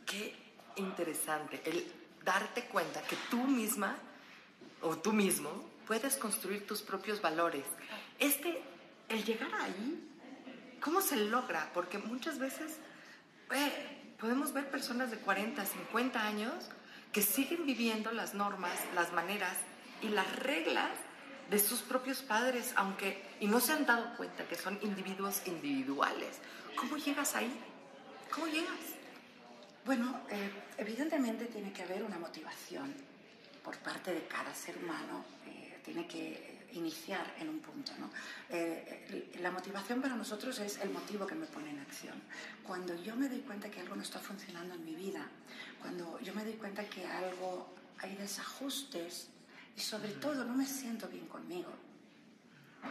Qué 0.06 0.36
interesante 0.76 1.62
el 1.66 1.92
darte 2.24 2.66
cuenta 2.66 3.02
que 3.04 3.16
tú 3.30 3.44
misma 3.44 3.96
o 4.82 4.98
tú 4.98 5.14
mismo 5.14 5.50
puedes 5.88 6.18
construir 6.18 6.66
tus 6.68 6.82
propios 6.82 7.22
valores. 7.22 7.64
Este, 8.20 8.62
el 9.10 9.24
llegar 9.24 9.54
ahí, 9.56 10.08
¿cómo 10.80 11.02
se 11.02 11.18
logra? 11.18 11.70
Porque 11.74 11.98
muchas 11.98 12.40
veces 12.40 12.78
eh, 13.52 14.14
podemos 14.20 14.54
ver 14.54 14.70
personas 14.70 15.12
de 15.12 15.18
40, 15.18 15.66
50 15.66 16.22
años 16.22 16.54
que 17.12 17.22
siguen 17.22 17.66
viviendo 17.66 18.12
las 18.12 18.34
normas, 18.34 18.78
las 18.94 19.14
maneras 19.14 19.58
y 20.02 20.10
las 20.10 20.34
reglas 20.38 20.92
de 21.50 21.60
sus 21.60 21.82
propios 21.82 22.22
padres, 22.22 22.74
aunque 22.76 23.24
y 23.40 23.48
no 23.48 23.60
se 23.60 23.74
han 23.74 23.86
dado 23.86 24.16
cuenta 24.18 24.48
que 24.48 24.56
son 24.56 24.80
individuos 24.82 25.42
individuales. 25.46 26.40
¿Cómo 26.76 26.98
llegas 26.98 27.36
ahí? 27.36 27.52
¿Cómo 28.34 28.48
llegas? 28.48 28.96
Bueno, 29.86 30.22
eh, 30.30 30.52
evidentemente 30.78 31.46
tiene 31.46 31.72
que 31.72 31.84
haber 31.84 32.04
una 32.04 32.18
motivación 32.18 32.94
por 33.64 33.78
parte 33.78 34.14
de 34.14 34.28
cada 34.28 34.54
ser 34.54 34.78
humano. 34.78 35.24
Eh, 35.46 35.80
tiene 35.86 36.08
que 36.08 36.55
iniciar 36.76 37.36
en 37.40 37.50
un 37.50 37.60
punto. 37.60 37.92
¿no? 38.00 38.10
Eh, 38.50 39.38
la 39.42 39.52
motivación 39.52 40.02
para 40.02 40.16
nosotros 40.16 40.60
es 40.60 40.78
el 40.80 40.90
motivo 40.90 41.26
que 41.26 41.36
me 41.36 41.46
pone 41.46 41.70
en 41.70 41.80
acción. 41.80 42.22
Cuando 42.64 42.96
yo 43.02 43.16
me 43.16 43.30
doy 43.30 43.40
cuenta 43.40 43.70
que 43.70 43.82
algo 43.82 43.96
no 43.96 44.04
está 44.04 44.20
funcionando 44.20 44.76
en 44.76 44.86
mi 44.86 44.96
vida, 44.96 45.28
cuando 45.82 46.20
yo 46.20 46.34
me 46.34 46.44
doy 46.44 46.54
cuenta 46.54 46.84
que 46.86 47.06
algo 47.06 47.74
hay 48.00 48.16
desajustes 48.16 49.28
y 49.76 49.82
sobre 49.82 50.12
todo 50.14 50.44
no 50.44 50.54
me 50.54 50.66
siento 50.66 51.08
bien 51.08 51.28
conmigo. 51.28 51.72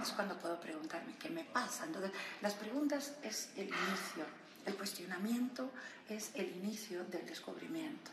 Es 0.02 0.10
cuando 0.10 0.36
puedo 0.38 0.60
preguntarme 0.60 1.14
qué 1.18 1.30
me 1.30 1.44
pasa. 1.44 1.84
Entonces, 1.84 2.10
las 2.42 2.54
preguntas 2.54 3.14
es 3.22 3.50
el 3.56 3.68
inicio, 3.68 4.24
el 4.66 4.74
cuestionamiento 4.74 5.70
es 6.08 6.30
el 6.34 6.48
inicio 6.56 7.04
del 7.04 7.24
descubrimiento. 7.26 8.10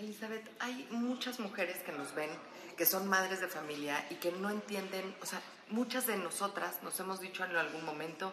Elizabeth, 0.00 0.48
hay 0.60 0.88
muchas 0.90 1.40
mujeres 1.40 1.76
que 1.84 1.92
nos 1.92 2.14
ven, 2.14 2.30
que 2.76 2.86
son 2.86 3.06
madres 3.06 3.40
de 3.40 3.48
familia 3.48 4.06
y 4.08 4.14
que 4.14 4.32
no 4.32 4.48
entienden, 4.48 5.14
o 5.20 5.26
sea, 5.26 5.42
muchas 5.68 6.06
de 6.06 6.16
nosotras 6.16 6.82
nos 6.82 6.98
hemos 7.00 7.20
dicho 7.20 7.44
en 7.44 7.54
algún 7.54 7.84
momento, 7.84 8.32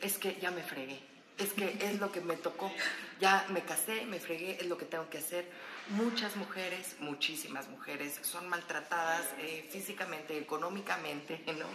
es 0.00 0.18
que 0.18 0.38
ya 0.40 0.50
me 0.50 0.62
fregué, 0.64 1.00
es 1.38 1.52
que 1.52 1.78
es 1.80 2.00
lo 2.00 2.10
que 2.10 2.20
me 2.20 2.36
tocó, 2.36 2.72
ya 3.20 3.46
me 3.50 3.62
casé, 3.62 4.04
me 4.06 4.18
fregué, 4.18 4.56
es 4.60 4.66
lo 4.66 4.76
que 4.76 4.84
tengo 4.84 5.08
que 5.08 5.18
hacer 5.18 5.48
muchas 5.90 6.34
mujeres, 6.34 6.96
muchísimas 6.98 7.68
mujeres, 7.68 8.18
son 8.22 8.48
maltratadas 8.48 9.26
eh, 9.38 9.68
físicamente, 9.70 10.36
económicamente, 10.38 11.40
¿no? 11.58 11.66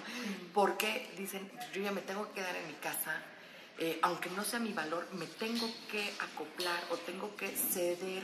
Porque 0.53 1.10
dicen, 1.17 1.50
yo 1.74 1.81
ya 1.81 1.91
me 1.91 2.01
tengo 2.01 2.27
que 2.27 2.41
quedar 2.41 2.55
en 2.55 2.67
mi 2.67 2.74
casa, 2.75 3.24
eh, 3.77 3.98
aunque 4.01 4.29
no 4.31 4.43
sea 4.43 4.60
mi 4.60 4.74
valor, 4.74 5.07
me 5.13 5.25
tengo 5.25 5.69
que 5.89 6.13
acoplar 6.19 6.81
o 6.91 6.98
tengo 6.98 7.34
que 7.38 7.48
ceder 7.50 8.24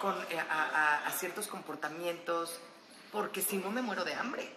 con, 0.00 0.14
eh, 0.30 0.38
a, 0.38 1.06
a 1.06 1.10
ciertos 1.10 1.46
comportamientos, 1.46 2.60
porque 3.12 3.42
si 3.42 3.56
no 3.58 3.70
me 3.70 3.82
muero 3.82 4.04
de 4.04 4.14
hambre. 4.14 4.48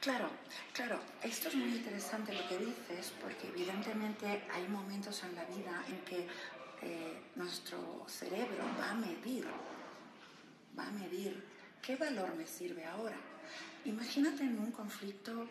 Claro, 0.00 0.28
claro, 0.72 0.98
esto 1.22 1.48
es 1.48 1.54
muy 1.54 1.76
interesante 1.76 2.34
lo 2.34 2.46
que 2.48 2.58
dices, 2.58 3.12
porque 3.20 3.48
evidentemente 3.48 4.44
hay 4.52 4.68
momentos 4.68 5.22
en 5.24 5.34
la 5.34 5.44
vida 5.44 5.82
en 5.88 5.98
que 6.04 6.28
nuestro 7.36 8.04
cerebro 8.06 8.62
va 8.78 8.90
a 8.90 8.94
medir 8.94 9.46
va 10.78 10.86
a 10.86 10.90
medir 10.90 11.42
qué 11.82 11.96
valor 11.96 12.34
me 12.34 12.46
sirve 12.46 12.84
ahora. 12.84 13.16
Imagínate 13.84 14.42
en 14.42 14.58
un 14.58 14.72
conflicto 14.72 15.46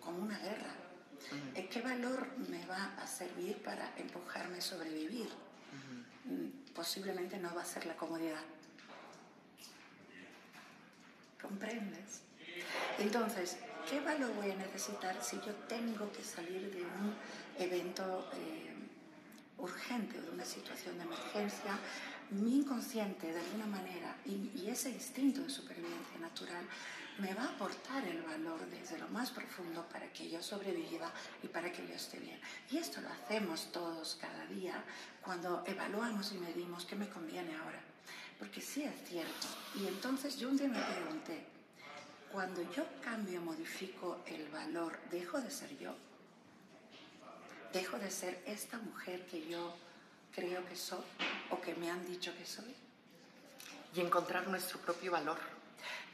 como 0.00 0.18
una 0.18 0.38
guerra. 0.38 0.74
Eh, 1.54 1.68
¿Qué 1.70 1.80
valor 1.80 2.26
me 2.48 2.64
va 2.66 2.94
a 2.98 3.06
servir 3.06 3.62
para 3.62 3.96
empujarme 3.96 4.58
a 4.58 4.60
sobrevivir? 4.60 5.28
Mm, 6.24 6.72
posiblemente 6.74 7.38
no 7.38 7.54
va 7.54 7.62
a 7.62 7.64
ser 7.64 7.86
la 7.86 7.96
comodidad. 7.96 8.42
¿Comprendes? 11.44 12.22
Entonces, 12.98 13.58
¿qué 13.88 14.00
valor 14.00 14.32
voy 14.34 14.50
a 14.50 14.56
necesitar 14.56 15.22
si 15.22 15.36
yo 15.44 15.52
tengo 15.68 16.10
que 16.10 16.24
salir 16.24 16.72
de 16.72 16.82
un 16.82 17.14
evento 17.58 18.30
eh, 18.32 18.72
urgente 19.58 20.18
o 20.18 20.22
de 20.22 20.30
una 20.30 20.44
situación 20.44 20.96
de 20.96 21.04
emergencia 21.04 21.78
mi 22.30 22.56
inconsciente 22.56 23.30
de 23.30 23.38
alguna 23.38 23.66
manera 23.66 24.16
y, 24.24 24.66
ese 24.68 24.90
instinto 24.90 25.42
de 25.42 25.50
supervivencia 25.50 26.18
natural 26.18 26.64
me 27.18 27.34
va 27.34 27.44
a 27.44 27.50
aportar 27.50 28.02
el 28.08 28.22
valor 28.22 28.66
desde 28.70 28.98
lo 28.98 29.06
más 29.08 29.30
profundo 29.30 29.86
para 29.92 30.10
que 30.12 30.30
yo 30.30 30.42
sobreviva 30.42 31.12
y 31.42 31.48
para 31.48 31.70
que 31.70 31.86
yo 31.86 31.94
esté 31.94 32.18
bien. 32.18 32.40
Y 32.70 32.78
esto 32.78 33.02
lo 33.02 33.10
hacemos 33.10 33.70
todos 33.70 34.16
cada 34.18 34.46
día 34.46 34.82
cuando 35.22 35.62
evaluamos 35.66 36.32
y 36.32 36.38
medimos 36.38 36.86
qué 36.86 36.96
me 36.96 37.08
conviene 37.08 37.54
ahora. 37.54 37.83
Porque 38.44 38.60
sí 38.60 38.82
es 38.82 39.08
cierto. 39.08 39.46
Y 39.74 39.86
entonces 39.86 40.36
yo 40.36 40.50
un 40.50 40.58
día 40.58 40.68
me 40.68 40.78
pregunté, 40.78 41.46
cuando 42.30 42.60
yo 42.72 42.84
cambio, 43.02 43.40
modifico 43.40 44.20
el 44.26 44.46
valor, 44.50 44.98
¿dejo 45.10 45.40
de 45.40 45.50
ser 45.50 45.78
yo? 45.78 45.94
¿Dejo 47.72 47.98
de 47.98 48.10
ser 48.10 48.42
esta 48.44 48.76
mujer 48.76 49.24
que 49.28 49.48
yo 49.48 49.74
creo 50.34 50.62
que 50.68 50.76
soy 50.76 51.00
o 51.48 51.58
que 51.58 51.74
me 51.76 51.90
han 51.90 52.06
dicho 52.06 52.36
que 52.36 52.44
soy. 52.44 52.74
Y 53.94 54.00
encontrar 54.02 54.46
nuestro 54.48 54.78
propio 54.78 55.12
valor. 55.12 55.38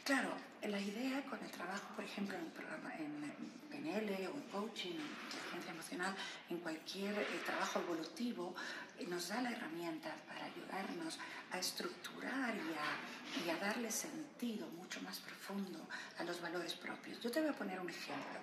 Claro, 0.04 0.30
la 0.68 0.80
idea 0.80 1.22
con 1.24 1.42
el 1.42 1.50
trabajo, 1.50 1.94
por 1.96 2.04
ejemplo, 2.04 2.36
en, 2.36 2.50
programa, 2.50 2.94
en 2.96 3.32
PNL 3.70 4.26
o 4.28 4.36
en 4.36 4.42
coaching, 4.52 4.90
en 4.90 5.00
inteligencia 5.00 5.72
emocional, 5.72 6.14
en 6.48 6.58
cualquier 6.58 7.18
eh, 7.18 7.26
trabajo 7.46 7.80
evolutivo, 7.80 8.54
eh, 8.98 9.06
nos 9.06 9.28
da 9.28 9.40
la 9.40 9.50
herramienta 9.50 10.14
para 10.26 10.44
ayudarnos 10.44 11.18
a 11.52 11.58
estructurar 11.58 12.54
y 12.54 12.74
a, 12.74 13.46
y 13.46 13.50
a 13.50 13.56
darle 13.58 13.90
sentido 13.90 14.66
mucho 14.68 15.00
más 15.02 15.18
profundo 15.20 15.88
a 16.18 16.24
los 16.24 16.40
valores 16.40 16.74
propios. 16.74 17.20
Yo 17.20 17.30
te 17.30 17.40
voy 17.40 17.50
a 17.50 17.54
poner 17.54 17.80
un 17.80 17.88
ejemplo. 17.88 18.40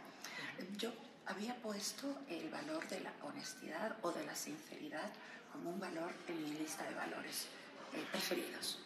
Yo 0.77 0.91
había 1.27 1.55
puesto 1.55 2.21
el 2.29 2.50
valor 2.50 2.88
de 2.88 3.01
la 3.01 3.13
honestidad 3.21 3.95
o 4.01 4.12
de 4.12 4.25
la 4.25 4.36
sinceridad 4.36 5.12
como 5.51 5.69
un 5.69 5.79
valor 5.79 6.12
en 6.27 6.43
mi 6.43 6.57
lista 6.57 6.83
de 6.83 6.95
valores 6.95 7.47
eh, 7.93 8.03
preferidos, 8.12 8.79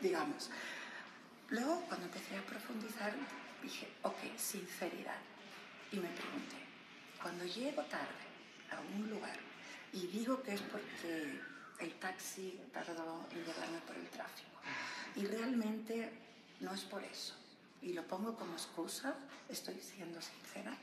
digamos. 0.00 0.50
Luego, 1.50 1.82
cuando 1.88 2.06
empecé 2.06 2.36
a 2.36 2.42
profundizar, 2.42 3.14
dije, 3.62 3.88
ok, 4.02 4.36
sinceridad. 4.36 5.18
Y 5.92 5.96
me 5.96 6.08
pregunté, 6.08 6.56
cuando 7.22 7.44
llego 7.44 7.82
tarde 7.84 8.24
a 8.70 8.80
un 8.96 9.08
lugar 9.08 9.38
y 9.92 10.06
digo 10.08 10.42
que 10.42 10.54
es 10.54 10.60
porque 10.62 11.40
el 11.78 11.94
taxi 12.00 12.60
tardó 12.72 13.26
en 13.30 13.44
llevarme 13.44 13.78
por 13.86 13.96
el 13.96 14.08
tráfico, 14.08 14.60
y 15.16 15.26
realmente 15.26 16.12
no 16.60 16.74
es 16.74 16.82
por 16.82 17.02
eso, 17.04 17.34
y 17.82 17.92
lo 17.92 18.02
pongo 18.06 18.34
como 18.36 18.54
excusa, 18.54 19.14
estoy 19.48 19.80
siendo 19.80 20.20
sincera. 20.20 20.76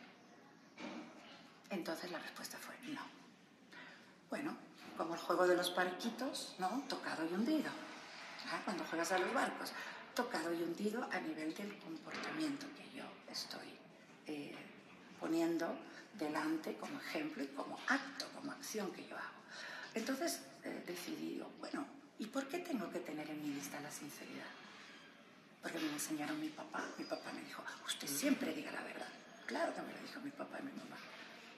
Entonces 1.69 2.11
la 2.11 2.19
respuesta 2.19 2.57
fue 2.57 2.75
no. 2.93 3.01
Bueno, 4.29 4.55
como 4.97 5.15
el 5.15 5.19
juego 5.19 5.47
de 5.47 5.55
los 5.55 5.71
parquitos, 5.71 6.55
¿no? 6.59 6.83
Tocado 6.87 7.25
y 7.25 7.33
hundido. 7.33 7.71
¿Ah? 8.49 8.61
Cuando 8.63 8.83
juegas 8.85 9.11
a 9.11 9.19
los 9.19 9.33
barcos, 9.33 9.71
tocado 10.15 10.53
y 10.53 10.61
hundido 10.61 11.07
a 11.11 11.19
nivel 11.19 11.53
del 11.53 11.77
comportamiento 11.77 12.65
que 12.75 12.97
yo 12.97 13.03
estoy 13.31 13.67
eh, 14.27 14.55
poniendo 15.19 15.77
delante 16.17 16.75
como 16.75 16.99
ejemplo 16.99 17.43
y 17.43 17.47
como 17.47 17.79
acto, 17.87 18.25
como 18.35 18.51
acción 18.51 18.91
que 18.91 19.07
yo 19.07 19.15
hago. 19.17 19.41
Entonces 19.93 20.41
eh, 20.63 20.83
decidí, 20.85 21.41
bueno, 21.59 21.85
¿y 22.19 22.25
por 22.25 22.47
qué 22.47 22.59
tengo 22.59 22.89
que 22.91 22.99
tener 22.99 23.29
en 23.29 23.41
mi 23.41 23.53
lista 23.53 23.79
la 23.79 23.91
sinceridad? 23.91 24.51
Porque 25.61 25.79
me 25.79 25.93
enseñaron 25.93 26.39
mi 26.39 26.49
papá. 26.49 26.83
Mi 26.97 27.05
papá 27.05 27.31
me 27.33 27.41
dijo, 27.41 27.63
usted 27.85 28.07
siempre 28.07 28.53
diga 28.53 28.71
la 28.71 28.81
verdad. 28.81 29.07
Claro 29.45 29.73
que 29.73 29.81
me 29.81 29.93
lo 29.93 29.99
dijo 29.99 30.19
mi 30.21 30.31
papá 30.31 30.57
y 30.59 30.63
mi 30.63 30.71
mamá. 30.71 30.97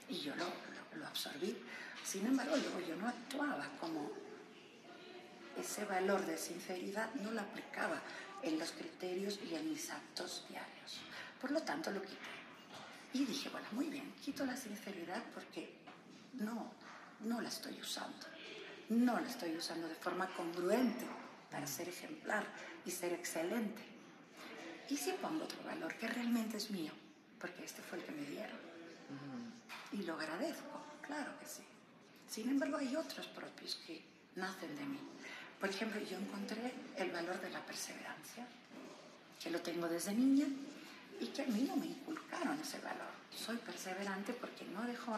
Y 0.09 0.19
yo 0.19 0.35
lo, 0.35 0.45
lo, 0.45 0.99
lo 0.99 1.07
absorbí. 1.07 1.57
Sin 2.03 2.25
embargo, 2.25 2.55
luego 2.57 2.79
yo 2.81 2.95
no 2.97 3.07
actuaba 3.07 3.67
como 3.79 4.11
ese 5.57 5.85
valor 5.85 6.25
de 6.25 6.37
sinceridad, 6.37 7.13
no 7.15 7.31
lo 7.31 7.41
aplicaba 7.41 8.01
en 8.43 8.59
los 8.59 8.71
criterios 8.71 9.39
y 9.49 9.55
en 9.55 9.69
mis 9.69 9.89
actos 9.89 10.45
diarios. 10.49 10.99
Por 11.41 11.51
lo 11.51 11.61
tanto, 11.61 11.91
lo 11.91 12.01
quité. 12.01 12.17
Y 13.13 13.25
dije, 13.25 13.49
bueno, 13.49 13.67
muy 13.71 13.87
bien, 13.87 14.13
quito 14.23 14.45
la 14.45 14.57
sinceridad 14.57 15.23
porque 15.33 15.73
no, 16.33 16.71
no 17.21 17.41
la 17.41 17.49
estoy 17.49 17.79
usando. 17.79 18.27
No 18.89 19.19
la 19.19 19.27
estoy 19.27 19.55
usando 19.55 19.87
de 19.87 19.95
forma 19.95 20.27
congruente 20.35 21.05
para 21.49 21.67
ser 21.67 21.89
ejemplar 21.89 22.45
y 22.85 22.91
ser 22.91 23.13
excelente. 23.13 23.81
Y 24.89 24.97
si 24.97 25.11
pongo 25.13 25.45
otro 25.45 25.63
valor 25.63 25.95
que 25.95 26.07
realmente 26.07 26.57
es 26.57 26.69
mío, 26.69 26.91
porque 27.39 27.63
este 27.63 27.81
fue 27.81 27.99
el 27.99 28.05
que 28.05 28.11
me 28.11 28.25
dieron. 28.25 28.59
Y 29.91 29.97
lo 30.03 30.15
agradezco, 30.15 30.81
claro 31.01 31.37
que 31.39 31.45
sí. 31.45 31.63
Sin 32.27 32.49
embargo, 32.49 32.77
hay 32.77 32.95
otros 32.95 33.27
propios 33.27 33.75
que 33.85 34.03
nacen 34.35 34.75
de 34.75 34.85
mí. 34.85 34.99
Por 35.63 35.69
ejemplo, 35.69 36.01
yo 36.01 36.17
encontré 36.17 36.73
el 36.97 37.09
valor 37.11 37.39
de 37.39 37.49
la 37.49 37.61
perseverancia, 37.61 38.45
que 39.41 39.49
lo 39.49 39.61
tengo 39.61 39.87
desde 39.87 40.13
niña 40.13 40.45
y 41.21 41.27
que 41.27 41.41
a 41.41 41.45
mí 41.45 41.61
no 41.61 41.77
me 41.77 41.85
inculcaron 41.85 42.59
ese 42.59 42.79
valor. 42.79 43.07
Soy 43.33 43.55
perseverante 43.55 44.33
porque 44.33 44.65
no 44.65 44.81
dejo 44.81 45.17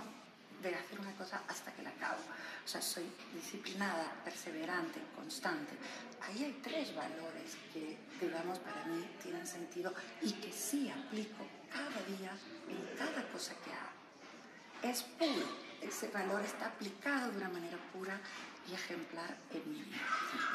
de 0.61 0.75
hacer 0.75 0.99
una 0.99 1.11
cosa 1.13 1.41
hasta 1.47 1.73
que 1.73 1.81
la 1.81 1.89
acabo. 1.89 2.19
O 2.63 2.67
sea, 2.67 2.79
soy 2.79 3.05
disciplinada, 3.33 4.13
perseverante, 4.23 5.01
constante. 5.15 5.73
Ahí 6.21 6.43
hay 6.43 6.59
tres 6.61 6.95
valores 6.95 7.57
que, 7.73 7.97
digamos, 8.21 8.59
para 8.59 8.85
mí 8.85 9.03
tienen 9.23 9.47
sentido 9.47 9.95
y 10.21 10.31
que 10.31 10.51
sí 10.51 10.91
aplico 10.91 11.43
cada 11.73 12.05
día 12.15 12.37
en 12.69 12.95
cada 12.95 13.27
cosa 13.29 13.55
que 13.65 13.71
hago. 13.71 14.93
Es 14.93 15.01
puro, 15.01 15.47
ese 15.81 16.07
valor 16.09 16.43
está 16.43 16.67
aplicado 16.67 17.31
de 17.31 17.37
una 17.37 17.49
manera 17.49 17.79
pura 17.91 18.21
y 18.69 18.73
ejemplar 18.73 19.35
en 19.51 19.71
mi 19.71 19.81
vida. 19.83 19.97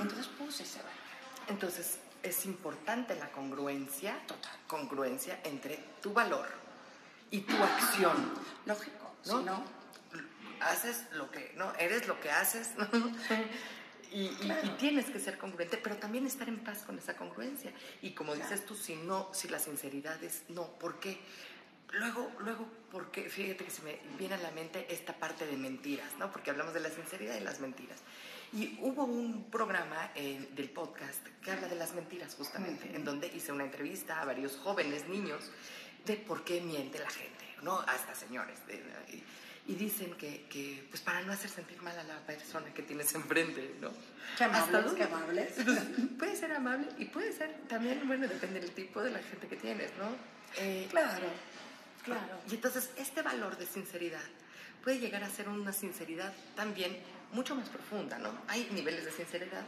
Entonces 0.01 0.27
puse 0.27 0.63
ese 0.65 0.79
valor. 0.79 0.93
Entonces 1.49 1.99
es 2.23 2.45
importante 2.47 3.15
la 3.17 3.31
congruencia, 3.31 4.19
Total. 4.27 4.53
congruencia 4.67 5.41
entre 5.45 5.77
tu 6.03 6.13
valor 6.13 6.47
y 7.31 7.41
tu 7.41 7.57
acción. 7.63 8.33
Lógico, 8.67 9.15
¿no? 9.27 9.39
si 9.39 9.45
no, 9.45 9.65
haces 10.61 11.05
lo 11.13 11.31
que, 11.31 11.53
¿no? 11.57 11.73
Eres 11.77 12.07
lo 12.09 12.21
que 12.21 12.31
haces, 12.31 12.71
¿no? 12.77 12.87
Y, 14.13 14.25
y- 14.25 14.37
Claro. 14.41 14.67
y 14.67 14.71
tienes 14.71 15.07
que 15.07 15.21
ser 15.21 15.39
congruente, 15.39 15.77
pero 15.77 15.97
también 15.97 16.27
estar 16.27 16.49
en 16.49 16.59
paz 16.65 16.83
con 16.83 16.99
esa 16.99 17.15
congruencia. 17.17 17.73
Y 18.03 18.11
como 18.11 18.33
Claro. 18.33 18.51
dices 18.51 18.67
tú, 18.67 18.75
si 18.75 18.97
no, 18.97 19.29
si 19.33 19.47
la 19.49 19.61
sinceridad 19.61 20.21
es 20.25 20.43
no, 20.49 20.65
¿por 20.81 20.99
qué? 20.99 21.21
Luego, 21.93 22.31
luego, 22.41 22.67
porque 22.93 23.29
fíjate 23.29 23.65
que 23.65 23.71
se 23.71 23.83
me 23.83 23.99
viene 24.19 24.35
a 24.35 24.39
la 24.39 24.51
mente 24.53 24.87
esta 24.91 25.13
parte 25.15 25.47
de 25.47 25.57
mentiras, 25.57 26.07
¿no? 26.19 26.31
Porque 26.31 26.51
hablamos 26.51 26.73
de 26.75 26.81
la 26.81 26.91
sinceridad 26.91 27.37
y 27.37 27.41
las 27.41 27.61
mentiras. 27.61 27.99
Y 28.53 28.79
hubo 28.81 29.05
un 29.05 29.51
programa 29.51 30.11
eh, 30.15 30.49
del 30.53 30.71
podcast 30.71 31.25
que 31.43 31.51
habla 31.51 31.69
de 31.69 31.77
las 31.77 31.93
mentiras, 31.95 32.35
justamente, 32.37 32.95
en 32.95 33.05
donde 33.05 33.27
hice 33.29 33.53
una 33.53 33.65
entrevista 33.65 34.21
a 34.21 34.25
varios 34.25 34.57
jóvenes, 34.57 35.09
niños, 35.09 35.51
de 36.05 36.17
por 36.17 36.45
qué 36.45 36.61
miente 36.61 36.99
la 36.99 37.11
gente, 37.11 37.45
¿no? 37.63 37.79
Hasta 37.81 38.15
señores. 38.15 38.65
de- 38.67 38.83
y, 39.13 39.23
y 39.73 39.75
dicen 39.75 40.15
que, 40.15 40.47
que, 40.49 40.85
pues 40.91 41.01
para 41.03 41.21
no 41.23 41.33
hacer 41.33 41.51
sentir 41.51 41.81
mal 41.83 41.97
a 41.99 42.03
la 42.05 42.19
persona 42.27 42.73
que 42.75 42.83
tienes 42.83 43.15
enfrente, 43.15 43.75
¿no? 43.81 43.91
Qué 44.39 44.45
amables, 44.45 44.93
amables. 45.03 45.59
Entonces, 45.59 45.85
puede 46.19 46.35
ser 46.37 46.53
amable 46.53 46.89
y 46.99 47.05
puede 47.05 47.33
ser 47.33 47.53
también, 47.69 48.01
bueno, 48.07 48.27
depende 48.27 48.59
del 48.61 48.71
tipo 48.73 49.03
de 49.03 49.11
la 49.11 49.19
gente 49.21 49.47
que 49.49 49.57
tienes, 49.57 49.91
¿no? 49.99 50.09
Eh, 50.59 50.89
claro, 50.91 51.27
claro. 52.05 52.41
y 52.51 52.55
entonces 52.55 52.91
este 52.97 53.23
valor 53.23 53.57
de 53.57 53.67
sinceridad 53.67 54.23
puede 54.83 54.99
llegar 54.99 55.23
a 55.25 55.31
ser 55.31 55.49
una 55.49 55.73
sinceridad 55.73 56.33
también 56.57 56.97
mucho 57.33 57.55
más 57.55 57.69
profunda, 57.69 58.19
¿no? 58.19 58.33
Hay 58.49 58.69
niveles 58.73 59.05
de 59.05 59.13
sinceridad. 59.13 59.65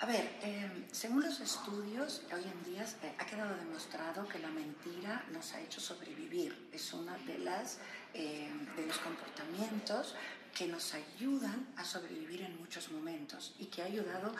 A 0.00 0.06
ver, 0.06 0.38
eh, 0.42 0.86
según 0.92 1.22
los 1.22 1.40
estudios, 1.40 2.22
hoy 2.32 2.42
en 2.42 2.72
día 2.72 2.84
eh, 3.02 3.14
ha 3.18 3.26
quedado 3.26 3.54
demostrado 3.54 4.26
que 4.26 4.38
la 4.38 4.48
mentira 4.48 5.22
nos 5.30 5.52
ha 5.52 5.60
hecho 5.60 5.78
sobrevivir. 5.78 6.70
Es 6.72 6.94
una 6.94 7.18
de 7.18 7.38
las 7.38 7.78
eh, 8.14 8.50
de 8.76 8.86
los 8.86 8.96
comportamientos 8.98 10.14
que 10.56 10.66
nos 10.66 10.94
ayudan 10.94 11.66
a 11.76 11.84
sobrevivir 11.84 12.40
en 12.42 12.58
muchos 12.58 12.90
momentos 12.90 13.54
y 13.58 13.66
que 13.66 13.82
ha 13.82 13.84
ayudado 13.84 14.34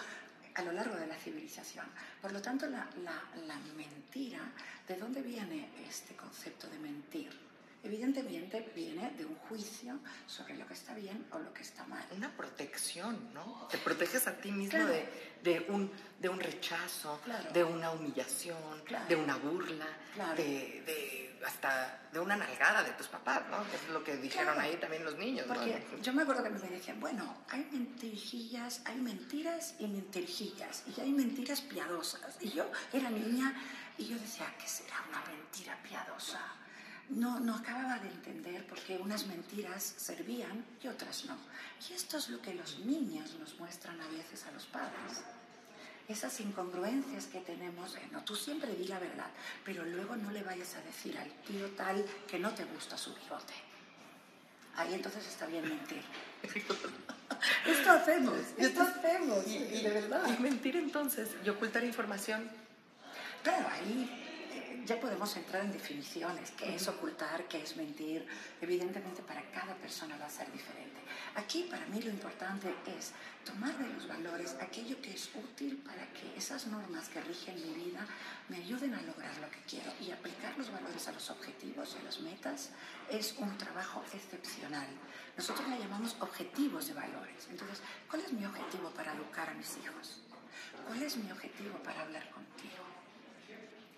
a 0.54 0.62
lo 0.62 0.72
largo 0.72 0.96
de 0.96 1.06
la 1.06 1.16
civilización. 1.16 1.86
Por 2.20 2.32
lo 2.32 2.40
tanto, 2.42 2.66
la, 2.66 2.88
la- 3.04 3.22
la 3.46 3.56
mentira, 3.76 4.40
¿de 4.86 4.96
dónde 4.96 5.22
viene 5.22 5.70
este 5.88 6.14
concepto 6.16 6.68
de 6.68 6.78
mentir? 6.78 7.30
Evidentemente 7.82 8.70
viene 8.74 9.10
de 9.16 9.24
un 9.24 9.34
juicio 9.36 9.98
sobre 10.26 10.54
lo 10.56 10.66
que 10.66 10.74
está 10.74 10.92
bien 10.94 11.24
o 11.32 11.38
lo 11.38 11.52
que 11.54 11.62
está 11.62 11.84
mal. 11.86 12.04
Una 12.14 12.30
protección, 12.36 13.32
¿no? 13.32 13.68
Te 13.70 13.78
proteges 13.78 14.26
a 14.26 14.36
ti 14.36 14.52
mismo 14.52 14.78
Claro. 14.78 14.92
de, 14.92 15.08
de 15.42 15.66
un, 15.70 15.90
de 16.18 16.28
un 16.28 16.38
rechazo, 16.40 17.18
Claro. 17.24 17.50
de 17.52 17.64
una 17.64 17.90
humillación, 17.92 18.82
Claro. 18.84 19.06
de 19.08 19.16
una 19.16 19.36
burla, 19.36 19.86
de- 20.36 21.29
hasta 21.46 22.00
de 22.12 22.20
una 22.20 22.36
nalgada 22.36 22.82
de 22.82 22.90
tus 22.92 23.08
papás, 23.08 23.42
¿no? 23.50 23.62
Es 23.62 23.88
lo 23.92 24.02
que 24.04 24.16
dijeron 24.16 24.54
Claro. 24.54 24.60
ahí 24.68 24.76
también 24.76 25.04
los 25.04 25.16
niños, 25.16 25.46
¿no? 25.46 25.54
Porque 25.54 25.84
yo 26.02 26.12
me 26.12 26.22
acuerdo 26.22 26.42
que 26.42 26.50
me 26.50 26.58
decían, 26.58 27.00
bueno, 27.00 27.44
hay 27.48 27.66
mentirijillas, 27.72 28.82
hay 28.84 28.96
mentiras 29.00 29.74
y 29.78 29.86
mentirijillas, 29.86 30.84
y 30.96 31.00
hay 31.00 31.12
mentiras 31.12 31.60
piadosas. 31.62 32.36
Y 32.40 32.50
yo 32.50 32.70
era 32.92 33.10
niña 33.10 33.54
y 33.98 34.06
yo 34.06 34.18
decía, 34.18 34.46
¿qué 34.58 34.68
será 34.68 34.96
una 35.08 35.22
mentira 35.24 35.78
piadosa? 35.82 36.40
No, 37.08 37.40
no 37.40 37.56
acababa 37.56 37.98
de 37.98 38.08
entender 38.08 38.66
por 38.66 38.78
qué 38.80 38.96
unas 38.98 39.26
mentiras 39.26 39.82
servían 39.82 40.64
y 40.80 40.86
otras 40.86 41.24
no. 41.24 41.36
Y 41.88 41.92
esto 41.94 42.18
es 42.18 42.28
lo 42.28 42.40
que 42.40 42.54
los 42.54 42.78
niños 42.80 43.34
nos 43.40 43.58
muestran 43.58 44.00
a 44.00 44.06
veces 44.08 44.46
a 44.46 44.52
los 44.52 44.66
padres. 44.66 45.22
Esas 46.10 46.40
incongruencias 46.40 47.26
que 47.26 47.38
tenemos, 47.40 47.94
eh, 47.94 48.00
no, 48.10 48.24
tú 48.24 48.34
siempre 48.34 48.74
di 48.74 48.88
la 48.88 48.98
verdad, 48.98 49.28
pero 49.64 49.84
luego 49.84 50.16
no 50.16 50.32
le 50.32 50.42
vayas 50.42 50.74
a 50.74 50.80
decir 50.80 51.16
al 51.16 51.30
tío 51.46 51.68
tal 51.76 52.04
que 52.28 52.36
no 52.38 52.50
te 52.52 52.64
gusta 52.64 52.98
su 52.98 53.14
bigote. 53.14 53.54
Ahí 54.74 54.94
entonces 54.94 55.24
está 55.26 55.46
bien 55.46 55.68
mentir. 55.68 56.02
esto 57.66 57.90
hacemos, 57.92 58.34
esto 58.56 58.82
hacemos, 58.82 59.46
Y, 59.46 59.56
y- 59.58 59.82
de 59.82 59.90
verdad. 59.90 60.26
y 60.36 60.42
mentir 60.42 60.74
entonces 60.76 61.28
y 61.44 61.48
ocultar 61.48 61.84
información. 61.84 62.50
Claro, 63.44 63.68
ahí 63.70 64.10
eh, 64.52 64.82
ya 64.84 64.98
podemos 64.98 65.36
entrar 65.36 65.62
en 65.64 65.72
definiciones, 65.72 66.50
qué 66.52 66.74
es 66.74 66.88
ocultar, 66.88 67.44
qué 67.46 67.62
es 67.62 67.76
mentir. 67.76 68.26
Evidentemente 68.60 69.22
para 69.22 69.42
cada 69.52 69.74
persona 69.76 70.16
va 70.18 70.26
a 70.26 70.30
ser 70.30 70.50
diferente. 70.50 70.98
Aquí 71.36 71.66
para 71.70 71.86
mí 71.86 72.02
lo 72.02 72.10
importante 72.10 72.74
es 72.98 73.12
tomar 73.44 73.76
de 73.78 73.88
los 73.94 74.06
valores 74.08 74.56
aquello 74.60 75.00
que 75.00 75.12
es 75.12 75.30
útil 75.34 75.76
para 75.78 76.06
que 76.12 76.36
esas 76.36 76.66
normas 76.66 77.08
que 77.08 77.20
rigen 77.20 77.54
mi 77.54 77.84
vida 77.84 78.06
me 78.48 78.56
ayuden 78.56 78.94
a 78.94 79.02
lograr 79.02 79.36
lo 79.38 79.50
que 79.50 79.62
quiero 79.68 79.92
y 80.00 80.10
aplicar 80.10 80.56
los 80.58 80.70
valores 80.70 81.06
a 81.08 81.12
los 81.12 81.30
objetivos 81.30 81.94
y 81.94 82.00
a 82.00 82.04
las 82.04 82.20
metas 82.20 82.70
es 83.08 83.34
un 83.38 83.56
trabajo 83.58 84.02
excepcional. 84.12 84.88
Nosotros 85.36 85.68
le 85.68 85.78
llamamos 85.78 86.16
objetivos 86.20 86.88
de 86.88 86.94
valores. 86.94 87.46
Entonces, 87.50 87.80
¿cuál 88.08 88.22
es 88.22 88.32
mi 88.32 88.44
objetivo 88.44 88.90
para 88.90 89.14
educar 89.14 89.48
a 89.48 89.54
mis 89.54 89.76
hijos? 89.78 90.20
¿Cuál 90.86 91.02
es 91.02 91.16
mi 91.16 91.30
objetivo 91.30 91.78
para 91.82 92.02
hablar 92.02 92.28
contigo? 92.30 92.90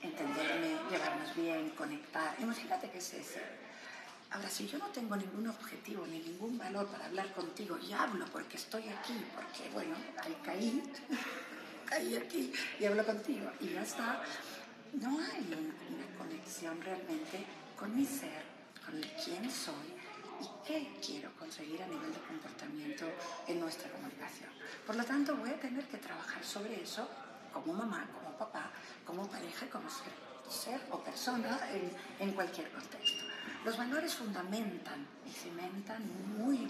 entenderme, 0.03 0.77
llevarnos 0.91 1.35
bien, 1.37 1.71
conectar. 1.71 2.35
Imagínate 2.41 2.91
que 2.91 2.99
es 2.99 3.15
ese. 3.15 3.43
Ahora, 4.33 4.49
si 4.49 4.67
yo 4.67 4.79
no 4.79 4.87
tengo 4.87 5.15
ningún 5.17 5.47
objetivo 5.49 6.07
ni 6.07 6.19
ningún 6.21 6.57
valor 6.57 6.87
para 6.89 7.05
hablar 7.07 7.33
contigo 7.35 7.79
y 7.79 7.93
hablo 7.93 8.25
porque 8.33 8.57
estoy 8.57 8.89
aquí, 8.89 9.15
porque, 9.35 9.69
bueno, 9.75 9.95
ahí 10.23 10.37
caí, 10.43 10.83
caí 11.87 12.17
aquí 12.17 12.53
y 12.81 12.85
hablo 12.87 13.05
contigo 13.05 13.51
y 13.61 13.69
ya 13.75 13.83
está, 13.83 14.23
no 14.95 15.19
hay 15.21 15.41
un- 15.53 15.75
una 15.95 16.19
conexión 16.19 16.81
realmente 16.81 17.45
con 17.79 17.95
mi 17.95 18.07
ser, 18.07 18.43
con 18.87 18.99
quién 19.23 19.51
soy 19.51 19.93
y 20.41 20.47
qué 20.67 20.99
quiero 21.05 21.31
conseguir 21.39 21.83
a 21.83 21.87
nivel 21.87 22.13
de 22.15 22.21
comportamiento 22.21 23.05
en 23.47 23.61
nuestra 23.61 23.91
comunicación. 23.91 24.49
Por 24.87 24.97
lo 24.97 25.05
tanto, 25.05 25.37
voy 25.37 25.51
a 25.51 25.61
tener 25.61 25.85
que 25.89 25.99
trabajar 25.99 26.43
sobre 26.43 26.83
eso 26.83 27.07
como 27.53 27.75
mamá, 27.75 28.09
como 28.15 28.37
papá, 28.39 28.71
como 29.05 29.29
pareja, 29.29 29.67
como 29.69 29.89
ser, 29.91 30.81
o 30.91 30.99
persona 31.05 31.61
en 32.19 32.33
cualquier 32.33 32.71
contexto. 32.73 33.22
Los 33.65 33.77
valores 33.77 34.15
fundamentan 34.15 35.07
y 35.25 35.31
cimentan 35.31 36.03
muy, 36.37 36.69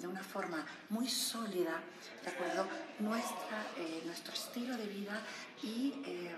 de 0.00 0.06
una 0.06 0.22
forma 0.22 0.64
muy 0.88 1.06
sólida, 1.06 1.78
¿de 2.24 2.30
acuerdo? 2.30 2.66
Nuestra, 3.00 3.66
eh, 3.76 4.02
nuestro 4.06 4.32
estilo 4.32 4.74
de 4.78 4.86
vida 4.86 5.20
y 5.62 5.92
eh, 6.06 6.34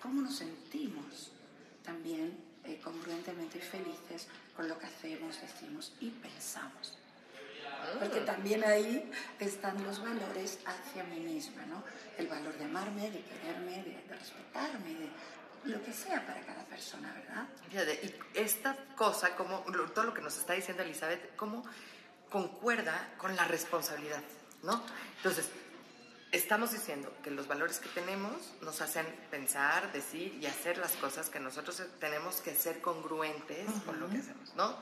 cómo 0.00 0.22
nos 0.22 0.36
sentimos 0.36 1.30
también 1.84 2.34
eh, 2.64 2.80
congruentemente 2.82 3.60
felices 3.60 4.28
con 4.56 4.66
lo 4.66 4.78
que 4.78 4.86
hacemos, 4.86 5.38
decimos 5.38 5.92
y 6.00 6.08
pensamos. 6.08 6.98
Porque 8.00 8.20
también 8.20 8.64
ahí 8.64 9.10
están 9.38 9.82
los 9.84 10.02
valores 10.02 10.58
hacia 10.64 11.04
mí 11.04 11.20
misma, 11.20 11.66
¿no? 11.66 11.84
El 12.16 12.28
valor 12.28 12.56
de 12.56 12.64
amarme, 12.64 13.10
de 13.10 13.20
quererme, 13.20 13.82
de, 13.82 14.02
de 14.08 14.16
respetarme, 14.16 14.94
de 14.94 15.10
lo 15.64 15.82
que 15.82 15.92
sea 15.92 16.24
para 16.26 16.40
cada 16.40 16.64
persona, 16.64 17.12
¿verdad? 17.12 17.46
Fíjate, 17.68 17.94
y 18.04 18.38
esta 18.38 18.76
cosa, 18.96 19.34
como 19.36 19.60
todo 19.94 20.04
lo 20.04 20.14
que 20.14 20.20
nos 20.20 20.36
está 20.36 20.52
diciendo 20.52 20.82
Elizabeth, 20.82 21.34
cómo 21.36 21.64
concuerda 22.30 23.14
con 23.16 23.34
la 23.36 23.44
responsabilidad, 23.44 24.22
¿no? 24.62 24.82
Entonces, 25.18 25.48
estamos 26.32 26.72
diciendo 26.72 27.12
que 27.22 27.30
los 27.30 27.46
valores 27.46 27.78
que 27.78 27.88
tenemos 27.90 28.54
nos 28.60 28.80
hacen 28.80 29.06
pensar, 29.30 29.92
decir 29.92 30.34
y 30.40 30.46
hacer 30.46 30.78
las 30.78 30.92
cosas 30.92 31.30
que 31.30 31.38
nosotros 31.38 31.80
tenemos 32.00 32.40
que 32.40 32.54
ser 32.54 32.80
congruentes 32.80 33.68
con 33.86 34.00
lo 34.00 34.08
que 34.08 34.18
hacemos, 34.18 34.54
¿no? 34.56 34.76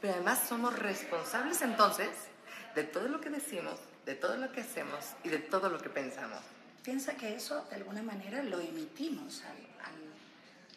Pero 0.00 0.14
además 0.14 0.44
somos 0.48 0.78
responsables 0.78 1.62
entonces 1.62 2.10
de 2.74 2.84
todo 2.84 3.08
lo 3.08 3.20
que 3.20 3.30
decimos, 3.30 3.80
de 4.04 4.14
todo 4.14 4.36
lo 4.36 4.52
que 4.52 4.60
hacemos 4.60 5.04
y 5.24 5.30
de 5.30 5.38
todo 5.38 5.70
lo 5.70 5.80
que 5.80 5.88
pensamos. 5.88 6.40
Piensa 6.82 7.14
que 7.16 7.34
eso 7.34 7.66
de 7.70 7.76
alguna 7.76 8.02
manera 8.02 8.42
lo 8.42 8.60
emitimos 8.60 9.42
al, 9.44 9.56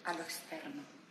a 0.06 0.14
lo 0.14 0.22
externo 0.22 1.02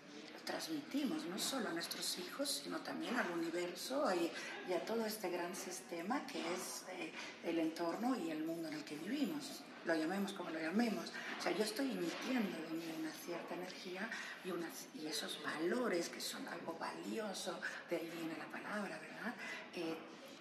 transmitimos 0.51 1.25
no 1.27 1.39
solo 1.39 1.69
a 1.69 1.73
nuestros 1.73 2.19
hijos, 2.19 2.63
sino 2.65 2.79
también 2.79 3.17
al 3.17 3.31
universo 3.31 4.05
y, 4.15 4.73
a 4.73 4.81
todo 4.85 5.05
este 5.07 5.31
gran 5.31 5.55
sistema 5.55 6.27
que 6.27 6.41
es 6.41 6.85
eh, 6.91 7.13
el 7.45 7.59
entorno 7.59 8.17
y 8.17 8.31
el 8.31 8.45
mundo 8.45 8.69
en 8.69 8.75
el 8.75 8.85
que 8.85 8.97
vivimos. 8.97 9.63
Lo 9.85 9.95
llamemos 9.95 10.33
como 10.33 10.51
lo 10.51 10.61
llamemos. 10.61 11.13
O 11.39 11.43
sea, 11.43 11.53
yo 11.53 11.65
estoy 11.65 11.91
emitiendo 11.91 12.57
de 12.59 12.75
mí 12.75 12.85
una 12.99 13.13
cierta 13.13 13.55
energía 13.55 14.09
y, 14.45 14.51
unas, 14.51 14.89
y 14.95 15.07
esos 15.07 15.43
valores 15.43 16.09
que 16.09 16.21
son 16.21 16.47
algo 16.49 16.77
valioso, 16.79 17.61
de 17.89 17.97
ahí 17.97 18.11
viene 18.15 18.37
la 18.37 18.47
palabra, 18.47 18.99
¿verdad? 18.99 19.35
Eh, 19.75 19.97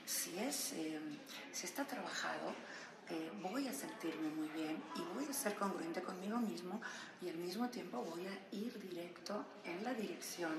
si, 0.05 0.37
es, 0.39 0.73
eh, 0.73 0.99
si 1.51 1.65
está 1.65 1.85
trabajado, 1.85 2.53
voy 3.41 3.67
a 3.67 3.73
sentirme 3.73 4.29
muy 4.29 4.47
bien 4.49 4.81
y 4.95 5.01
voy 5.15 5.25
a 5.25 5.33
ser 5.33 5.55
congruente 5.55 6.01
conmigo 6.01 6.37
mismo 6.37 6.81
y 7.21 7.29
al 7.29 7.37
mismo 7.37 7.69
tiempo 7.69 8.03
voy 8.03 8.25
a 8.27 8.55
ir 8.55 8.79
directo 8.79 9.45
en 9.63 9.83
la 9.83 9.93
dirección 9.93 10.51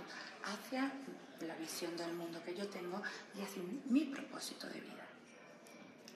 hacia 0.44 0.92
la 1.40 1.54
visión 1.56 1.96
del 1.96 2.12
mundo 2.12 2.42
que 2.44 2.54
yo 2.54 2.68
tengo 2.68 3.02
y 3.38 3.42
hacia 3.42 3.62
mi 3.86 4.04
propósito 4.04 4.66
de 4.66 4.80
vida. 4.80 5.06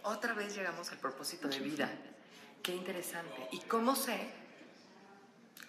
Otra 0.03 0.35
vez 0.35 0.55
llegamos 0.55 0.90
al 0.92 0.99
propósito 0.99 1.49
de 1.49 1.61
vida. 1.61 1.90
Qué 2.62 2.75
interesante. 2.75 3.49
¿Y 3.53 3.61
cómo 3.61 3.97
sé 3.97 4.31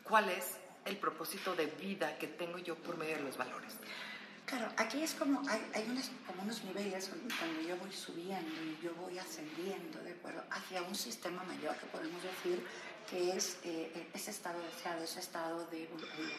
cuál 0.03 0.29
es 0.29 0.57
el 0.85 0.97
propósito 0.97 1.55
de 1.55 1.67
vida 1.67 2.17
que 2.17 2.27
tengo 2.27 2.57
yo 2.57 2.75
por 2.75 2.97
medio 2.97 3.17
de 3.17 3.23
los 3.23 3.37
valores? 3.37 3.75
Claro, 4.45 4.71
aquí 4.77 5.01
es 5.01 5.15
como, 5.15 5.41
hay, 5.49 5.59
hay 5.73 5.89
unos, 5.89 6.11
como 6.27 6.43
unos 6.43 6.63
niveles 6.63 7.09
cuando 7.39 7.61
yo 7.61 7.75
voy 7.77 7.91
subiendo 7.91 8.61
y 8.61 8.77
yo 8.79 8.93
voy 8.93 9.17
ascendiendo, 9.17 9.99
¿de 10.03 10.11
acuerdo? 10.11 10.43
Hacia 10.51 10.83
un 10.83 10.93
sistema 10.93 11.43
mayor 11.45 11.75
que 11.77 11.87
podemos 11.87 12.21
decir 12.21 12.63
que 13.09 13.35
es 13.35 13.57
eh, 13.63 14.07
ese 14.13 14.29
estado 14.29 14.59
deseado, 14.61 15.03
ese 15.03 15.19
estado 15.19 15.65
de 15.67 15.89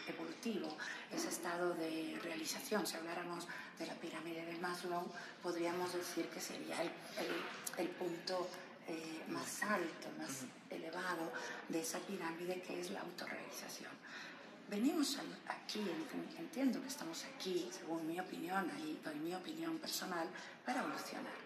evolutivo, 0.07 0.77
ese 1.13 1.29
estado 1.29 1.75
de 1.75 2.17
realización. 2.23 2.87
Si 2.87 2.97
habláramos 2.97 3.49
de 3.79 3.87
la 3.87 3.95
pirámide 3.95 4.45
de 4.45 4.57
Maslow, 4.59 5.11
podríamos 5.43 5.93
decir 5.93 6.27
que 6.27 6.41
sería 6.41 6.81
el, 6.83 6.91
el, 7.79 7.89
punto 7.89 8.49
eh, 8.87 9.25
más 9.29 9.63
alto, 9.65 10.09
más 10.19 10.45
elevado 10.71 11.33
de 11.69 11.81
esa 11.81 11.99
pirámide 11.99 12.63
que 12.63 12.81
es 12.81 12.91
la 12.91 13.01
autorrealización 13.01 13.91
venimos 14.69 15.19
aquí, 15.47 15.81
entiendo 16.39 16.81
que 16.81 16.89
estamos 16.89 17.25
aquí, 17.25 17.69
según 17.71 18.07
mi 18.07 18.19
opinión, 18.19 18.71
ahí 18.77 19.01
doy 19.05 19.15
mi 19.17 19.35
opinión 19.35 19.79
personal, 19.79 20.29
para 20.65 20.81
evolucionar. 20.81 21.39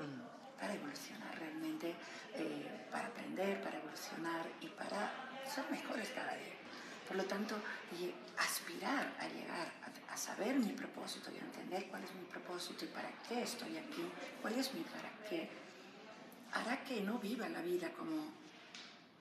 Mm. 0.00 0.58
Para 0.58 0.74
evolucionar 0.74 1.38
realmente, 1.38 1.94
eh, 2.34 2.86
para 2.90 3.06
aprender, 3.08 3.62
para 3.62 3.78
evolucionar 3.78 4.46
y 4.60 4.66
para 4.68 5.10
ser 5.48 5.64
mejores 5.70 6.10
cada 6.10 6.34
día. 6.34 6.54
Por 7.08 7.16
lo 7.16 7.24
tanto, 7.24 7.56
y 7.98 8.12
aspirar 8.36 9.14
a 9.18 9.26
llegar 9.28 9.72
a, 9.82 10.12
a, 10.12 10.16
saber 10.16 10.56
mi 10.56 10.72
propósito 10.72 11.30
y 11.32 11.38
a 11.38 11.40
entender 11.40 11.88
cuál 11.88 12.04
es 12.04 12.14
mi 12.14 12.24
propósito 12.24 12.84
y 12.84 12.88
para 12.88 13.10
qué 13.26 13.42
estoy 13.42 13.78
aquí, 13.78 14.04
cuál 14.42 14.54
es 14.58 14.74
mi 14.74 14.82
para 14.82 15.10
qué, 15.28 15.48
hará 16.52 16.84
que 16.84 17.00
no 17.00 17.18
viva 17.18 17.48
la 17.48 17.62
vida 17.62 17.90
como 17.92 18.28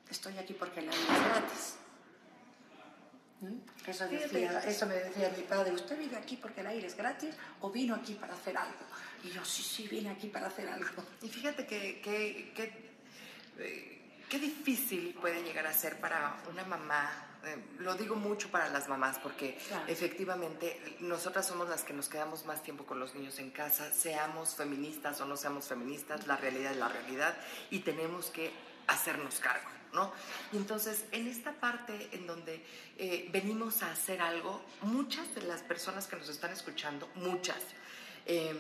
estoy 0.10 0.38
aquí 0.38 0.54
porque 0.54 0.82
la 0.82 0.92
vida 0.92 1.14
es 1.14 1.24
gratis 1.24 1.76
eso, 3.88 4.08
decía, 4.08 4.60
eso 4.60 4.86
me 4.86 4.96
decía 4.96 5.32
mi 5.36 5.44
padre, 5.44 5.72
¿usted 5.72 5.98
vive 5.98 6.18
aquí 6.18 6.38
porque 6.38 6.62
el 6.62 6.68
aire 6.68 6.88
es 6.88 6.96
gratis 6.96 7.36
o 7.62 7.72
vino 7.72 7.96
aquí 7.96 8.16
para 8.16 8.34
hacer 8.34 8.58
algo? 8.58 8.80
Y 9.24 9.30
yo, 9.30 9.44
sí, 9.46 9.64
sí, 9.64 9.88
vine 9.88 10.10
aquí 10.10 10.28
para 10.28 10.48
hacer 10.48 10.68
algo. 10.68 11.04
Y 11.22 11.30
fíjate 11.30 11.66
que, 11.66 12.02
que, 12.02 12.52
que 12.54 12.90
eh, 13.60 14.00
qué 14.30 14.40
difícil 14.40 15.16
puede 15.20 15.42
llegar 15.44 15.66
a 15.68 15.74
ser 15.74 16.00
para 16.00 16.38
una 16.50 16.64
mamá. 16.66 17.26
Eh, 17.46 17.58
lo 17.80 17.96
digo 17.96 18.16
mucho 18.16 18.50
para 18.52 18.68
las 18.68 18.90
mamás 18.90 19.18
porque 19.20 19.58
efectivamente 19.88 20.98
nosotras 21.00 21.48
somos 21.48 21.70
las 21.70 21.84
que 21.84 21.94
nos 21.94 22.10
quedamos 22.10 22.46
más 22.46 22.62
tiempo 22.62 22.86
con 22.86 23.00
los 23.00 23.16
niños 23.16 23.40
en 23.40 23.50
casa, 23.50 23.94
seamos 23.94 24.56
feministas 24.56 25.22
o 25.22 25.26
no 25.26 25.38
seamos 25.38 25.66
feministas, 25.66 26.28
la 26.28 26.36
realidad 26.36 26.74
es 26.74 26.78
la 26.78 26.90
realidad 26.90 27.38
y 27.70 27.80
tenemos 27.80 28.30
que 28.30 28.52
hacernos 28.90 29.40
cargo. 29.40 29.70
¿no? 29.94 30.12
Y 30.52 30.58
entonces, 30.58 31.06
en 31.12 31.28
esta 31.28 31.52
parte 31.54 32.10
en 32.12 32.28
donde 32.28 32.64
eh, 32.98 33.28
venimos 33.32 33.82
a 33.82 33.92
hacer 33.92 34.22
algo, 34.22 34.62
muchas 34.82 35.34
de 35.36 35.42
las 35.44 35.62
personas 35.62 36.08
que 36.08 36.16
nos 36.16 36.30
están 36.30 36.52
escuchando, 36.52 37.10
muchas, 37.16 37.58
em, 38.26 38.58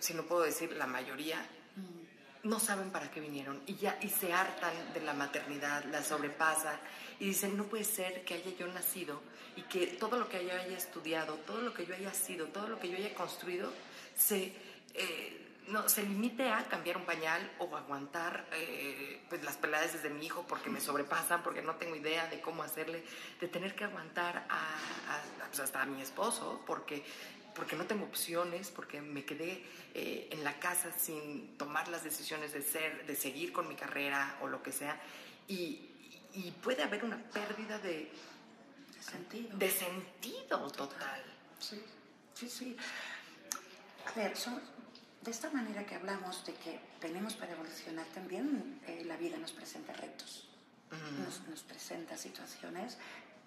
si 0.00 0.14
no 0.14 0.24
puedo 0.24 0.42
decir 0.42 0.72
la 0.72 0.86
mayoría, 0.86 1.38
mm. 1.76 2.48
no 2.48 2.58
saben 2.58 2.90
para 2.90 3.10
qué 3.10 3.20
vinieron 3.20 3.62
y 3.66 3.76
ya 3.76 3.98
y 4.00 4.08
se 4.08 4.32
hartan 4.32 4.72
de 4.94 5.00
la 5.02 5.12
maternidad, 5.12 5.84
la 5.84 6.02
sobrepasan 6.02 6.78
y 7.20 7.26
dicen, 7.26 7.56
no 7.56 7.64
puede 7.64 7.84
ser 7.84 8.24
que 8.24 8.34
haya 8.34 8.50
yo 8.56 8.66
nacido 8.68 9.20
y 9.54 9.62
que 9.62 9.86
todo 9.86 10.18
lo 10.18 10.28
que 10.28 10.44
yo 10.44 10.52
haya 10.52 10.76
estudiado, 10.76 11.34
todo 11.46 11.60
lo 11.60 11.74
que 11.74 11.86
yo 11.86 11.94
haya 11.94 12.12
sido, 12.12 12.46
todo 12.46 12.68
lo 12.68 12.78
que 12.78 12.88
yo 12.88 12.96
haya 12.96 13.14
construido, 13.14 13.72
se... 14.16 14.54
Eh, 14.94 15.41
no, 15.68 15.88
se 15.88 16.02
limite 16.02 16.48
a 16.50 16.64
cambiar 16.64 16.96
un 16.96 17.04
pañal 17.04 17.50
o 17.58 17.76
aguantar 17.76 18.46
eh, 18.52 19.22
pues 19.28 19.42
las 19.44 19.56
peladas 19.56 20.02
de 20.02 20.10
mi 20.10 20.26
hijo 20.26 20.44
porque 20.48 20.70
me 20.70 20.80
sobrepasan, 20.80 21.42
porque 21.42 21.62
no 21.62 21.76
tengo 21.76 21.96
idea 21.96 22.26
de 22.26 22.40
cómo 22.40 22.62
hacerle, 22.62 23.04
de 23.40 23.48
tener 23.48 23.74
que 23.74 23.84
aguantar 23.84 24.44
a, 24.48 24.76
pues, 25.48 25.60
hasta 25.60 25.82
a 25.82 25.86
mi 25.86 26.02
esposo 26.02 26.62
porque, 26.66 27.04
porque 27.54 27.76
no 27.76 27.86
tengo 27.86 28.04
opciones, 28.04 28.70
porque 28.70 29.00
me 29.00 29.24
quedé 29.24 29.64
eh, 29.94 30.28
en 30.30 30.44
la 30.44 30.58
casa 30.58 30.90
sin 30.98 31.56
tomar 31.56 31.88
las 31.88 32.04
decisiones 32.04 32.52
de 32.52 32.62
ser, 32.62 33.06
de 33.06 33.14
seguir 33.14 33.52
con 33.52 33.68
mi 33.68 33.76
carrera 33.76 34.38
o 34.40 34.48
lo 34.48 34.62
que 34.62 34.72
sea. 34.72 35.00
Y, 35.48 35.88
y 36.34 36.50
puede 36.62 36.82
haber 36.82 37.04
una 37.04 37.18
pérdida 37.18 37.78
de, 37.78 38.10
sentido. 39.00 39.56
De 39.56 39.70
sentido 39.70 40.70
total. 40.70 41.22
Sí, 41.58 41.82
sí, 42.34 42.48
sí. 42.48 42.76
A 44.06 44.12
ver, 44.18 44.36
son, 44.36 44.60
de 45.22 45.30
esta 45.30 45.50
manera 45.50 45.86
que 45.86 45.94
hablamos 45.94 46.44
de 46.44 46.54
que 46.54 46.80
venimos 47.00 47.34
para 47.34 47.52
evolucionar, 47.52 48.06
también 48.06 48.80
eh, 48.86 49.04
la 49.06 49.16
vida 49.16 49.36
nos 49.38 49.52
presenta 49.52 49.92
retos, 49.92 50.48
nos, 51.48 51.62
presenta 51.62 52.16
situaciones 52.18 52.98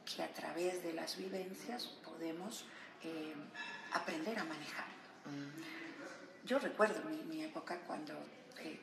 que 0.05 0.23
a 0.23 0.33
través 0.33 0.83
de 0.83 0.93
las 0.93 1.17
vivencias 1.17 1.85
podemos 2.03 2.65
eh, 3.03 3.35
aprender 3.93 4.39
a 4.39 4.45
manejar. 4.45 4.85
Yo 6.45 6.59
recuerdo 6.59 7.07
mi, 7.09 7.17
mi 7.23 7.43
época 7.43 7.79
cuando 7.81 8.13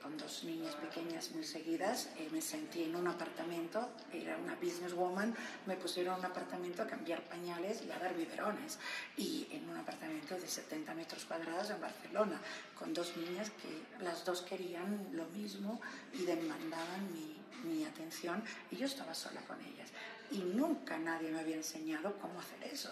con 0.01 0.17
dos 0.17 0.45
niñas 0.45 0.75
pequeñas 0.77 1.31
muy 1.33 1.45
seguidas, 1.45 2.09
eh, 2.17 2.29
me 2.31 2.41
sentí 2.41 2.85
en 2.85 2.95
un 2.95 3.07
apartamento, 3.07 3.91
era 4.13 4.37
una 4.37 4.55
businesswoman, 4.55 5.35
me 5.67 5.77
pusieron 5.77 6.15
en 6.15 6.21
un 6.21 6.27
apartamento 6.27 6.83
a 6.83 6.87
cambiar 6.87 7.23
pañales 7.23 7.83
y 7.83 7.91
a 7.91 7.99
dar 7.99 8.15
biberones, 8.15 8.79
y 9.17 9.47
en 9.51 9.69
un 9.69 9.77
apartamento 9.77 10.35
de 10.37 10.47
70 10.47 10.95
metros 10.95 11.25
cuadrados 11.25 11.71
en 11.71 11.81
Barcelona, 11.81 12.41
con 12.79 12.93
dos 12.93 13.17
niñas 13.17 13.51
que 13.51 14.05
las 14.05 14.25
dos 14.25 14.43
querían 14.43 15.09
lo 15.13 15.25
mismo 15.27 15.81
y 16.13 16.25
demandaban 16.25 17.13
mi, 17.13 17.37
mi 17.65 17.85
atención, 17.85 18.43
y 18.71 18.77
yo 18.77 18.87
estaba 18.87 19.15
sola 19.15 19.41
con 19.43 19.61
ellas. 19.61 19.91
Y 20.31 20.39
nunca 20.39 20.99
nadie 20.99 21.31
me 21.31 21.41
había 21.41 21.57
enseñado 21.57 22.17
cómo 22.19 22.41
hacer 22.41 22.63
eso. 22.65 22.91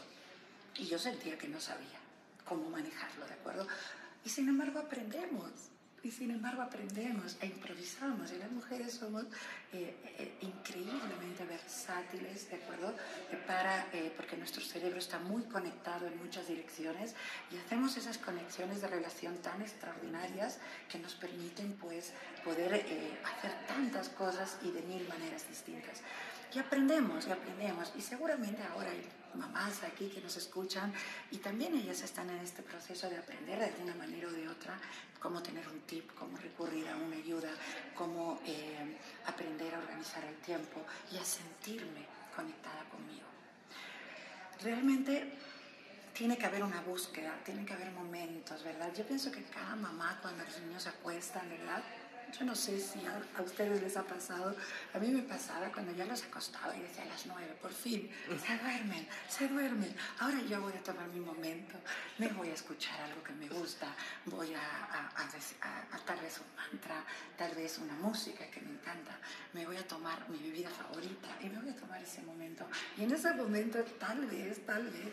Y 0.77 0.87
yo 0.87 0.99
sentía 0.99 1.39
que 1.39 1.49
no 1.49 1.61
sabía 1.61 1.99
cómo 2.45 2.69
manejarlo, 2.71 3.27
¿de 3.27 3.35
acuerdo? 3.35 3.67
Y 4.25 4.29
sin 4.29 4.49
embargo 4.49 4.79
aprendemos 4.79 5.71
y 6.03 6.11
sin 6.11 6.31
embargo 6.31 6.63
aprendemos 6.63 7.37
e 7.41 7.47
improvisamos 7.47 8.33
y 8.33 8.39
las 8.39 8.51
mujeres 8.51 8.95
somos 8.95 9.25
eh, 9.73 9.95
eh, 10.19 10.39
increíblemente 10.41 11.45
versátiles, 11.45 12.49
¿de 12.51 12.57
acuerdo? 12.57 12.95
Eh, 13.31 13.39
para, 13.47 13.87
porque 14.17 14.37
nuestro 14.37 14.63
cerebro 14.63 14.99
está 14.99 15.19
muy 15.19 15.43
conectado 15.45 16.07
en 16.07 16.17
muchas 16.19 16.49
direcciones 16.49 17.15
y 17.51 17.57
hacemos 17.59 17.97
esas 17.97 18.19
conexiones 18.19 18.81
de 18.81 18.89
relación 18.89 19.37
tan 19.39 19.61
extraordinarias 19.61 20.59
que 20.89 20.99
nos 20.99 21.15
permiten 21.15 21.73
pues 21.75 22.13
poder 22.45 22.75
hacer 22.75 23.67
tantas 23.67 24.09
cosas 24.11 24.59
y 24.63 24.71
de 24.71 24.83
mil 24.83 25.07
maneras 25.09 25.49
distintas. 25.49 26.03
Y 26.55 26.59
aprendemos, 26.59 27.27
y 27.29 27.31
aprendemos. 27.31 27.93
Y 27.97 28.01
seguramente 28.01 28.63
ahora 28.63 28.91
hay 28.91 29.05
mamás 29.35 29.83
aquí 29.83 30.09
que 30.09 30.21
nos 30.21 30.37
escuchan 30.37 30.93
y 31.31 31.39
también 31.39 31.75
ellas 31.75 32.03
están 32.03 32.31
en 32.31 32.39
este 32.39 32.63
proceso 32.63 33.09
de 33.09 33.17
aprender 33.17 33.59
de 33.59 33.67
alguna 33.67 33.95
manera 33.95 34.29
o 34.29 34.31
de 34.31 34.49
otra 34.49 34.79
cómo 35.21 35.43
tener 35.43 35.69
un 35.69 35.81
tip, 35.81 36.13
cómo 36.15 36.37
recurrir 36.39 36.89
a 36.89 36.97
una 36.97 37.17
ayuda, 37.17 37.51
cómo 37.95 38.41
eh, 38.47 38.97
aprender 39.27 39.75
a 39.75 39.79
organizar 39.79 40.25
el 40.25 40.37
tiempo 40.37 40.81
y 41.13 41.19
a 41.19 41.25
sentirme 41.25 42.07
conectada 42.35 42.85
conmigo. 42.91 43.27
Realmente 44.63 45.35
tiene 46.15 46.37
que 46.37 46.47
haber 46.47 46.63
una 46.63 46.81
búsqueda, 46.83 47.39
tiene 47.45 47.65
que 47.65 47.73
haber 47.73 47.91
momentos, 47.93 48.63
¿verdad? 48.63 48.93
Yo 48.95 49.07
pienso 49.07 49.31
que 49.31 49.43
cada 49.45 49.77
mamá 49.77 50.19
cuando 50.21 50.45
los 50.45 50.61
niños 50.61 50.83
se 50.83 50.89
acuestan, 50.89 51.49
¿verdad? 51.49 51.83
Yo 52.39 52.45
no 52.45 52.55
sé 52.55 52.81
si 52.81 53.01
a, 53.07 53.43
ustedes 53.43 53.83
les 53.83 53.97
ha 53.97 54.03
pasado, 54.03 54.55
a 54.95 54.99
mí 54.99 55.09
me 55.09 55.23
pasaba 55.23 55.71
cuando 55.73 55.93
ya 55.93 56.05
los 56.07 56.23
acostaba 56.23 56.77
y 56.77 56.81
decía 56.81 57.03
a 57.03 57.07
las 57.07 57.27
nueve, 57.27 57.57
por 57.61 57.73
fin, 57.73 58.11
se 58.29 58.59
duermen, 58.59 59.09
se 59.29 59.49
duermen. 59.49 59.95
Ahora 60.19 60.41
yo 60.43 60.61
voy 60.61 60.73
a 60.73 60.83
tomar 60.83 61.09
mi 61.09 61.21
momento, 61.21 61.75
me 62.19 62.29
voy 62.29 62.49
a 62.51 62.55
escuchar 62.55 63.01
algo 63.01 63.23
que 63.23 63.33
me 63.33 63.49
gusta, 63.49 63.95
voy 64.27 64.55
a, 64.55 64.61
a, 64.61 65.09
a 65.17 65.99
tal 66.05 66.21
vez 66.21 66.39
un 66.39 66.57
mantra, 66.57 67.05
tal 67.37 67.55
vez 67.55 67.79
una 67.79 67.95
música 67.95 68.47
que 68.51 68.61
me 68.61 68.71
encanta, 68.71 69.19
me 69.53 69.67
voy 69.67 69.77
a 69.77 69.87
tomar 69.87 70.29
mi 70.29 70.39
bebida 70.39 70.71
favorita 70.71 71.29
y 71.41 71.49
me 71.49 71.61
voy 71.61 71.71
a 71.71 71.77
tomar 71.77 72.03
ese 72.03 72.23
momento. 72.23 72.67
Y 72.97 73.05
en 73.05 73.13
ese 73.13 73.35
momento 73.35 73.83
tal 73.99 74.27
vez, 74.27 74.65
tal 74.65 74.85
vez 74.85 75.13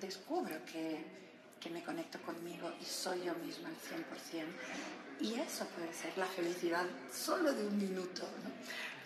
descubro 0.00 0.64
que 0.66 1.20
que 1.60 1.68
me 1.68 1.84
conecto 1.84 2.18
conmigo 2.22 2.72
y 2.80 2.84
soy 2.86 3.24
yo 3.24 3.34
misma 3.34 3.68
al 3.68 3.74
100%. 3.76 5.09
Y 5.20 5.34
eso 5.34 5.66
puede 5.68 5.92
ser 5.92 6.16
la 6.16 6.26
felicidad 6.26 6.86
solo 7.12 7.52
de 7.52 7.66
un 7.66 7.76
minuto. 7.76 8.22
¿no? 8.22 8.50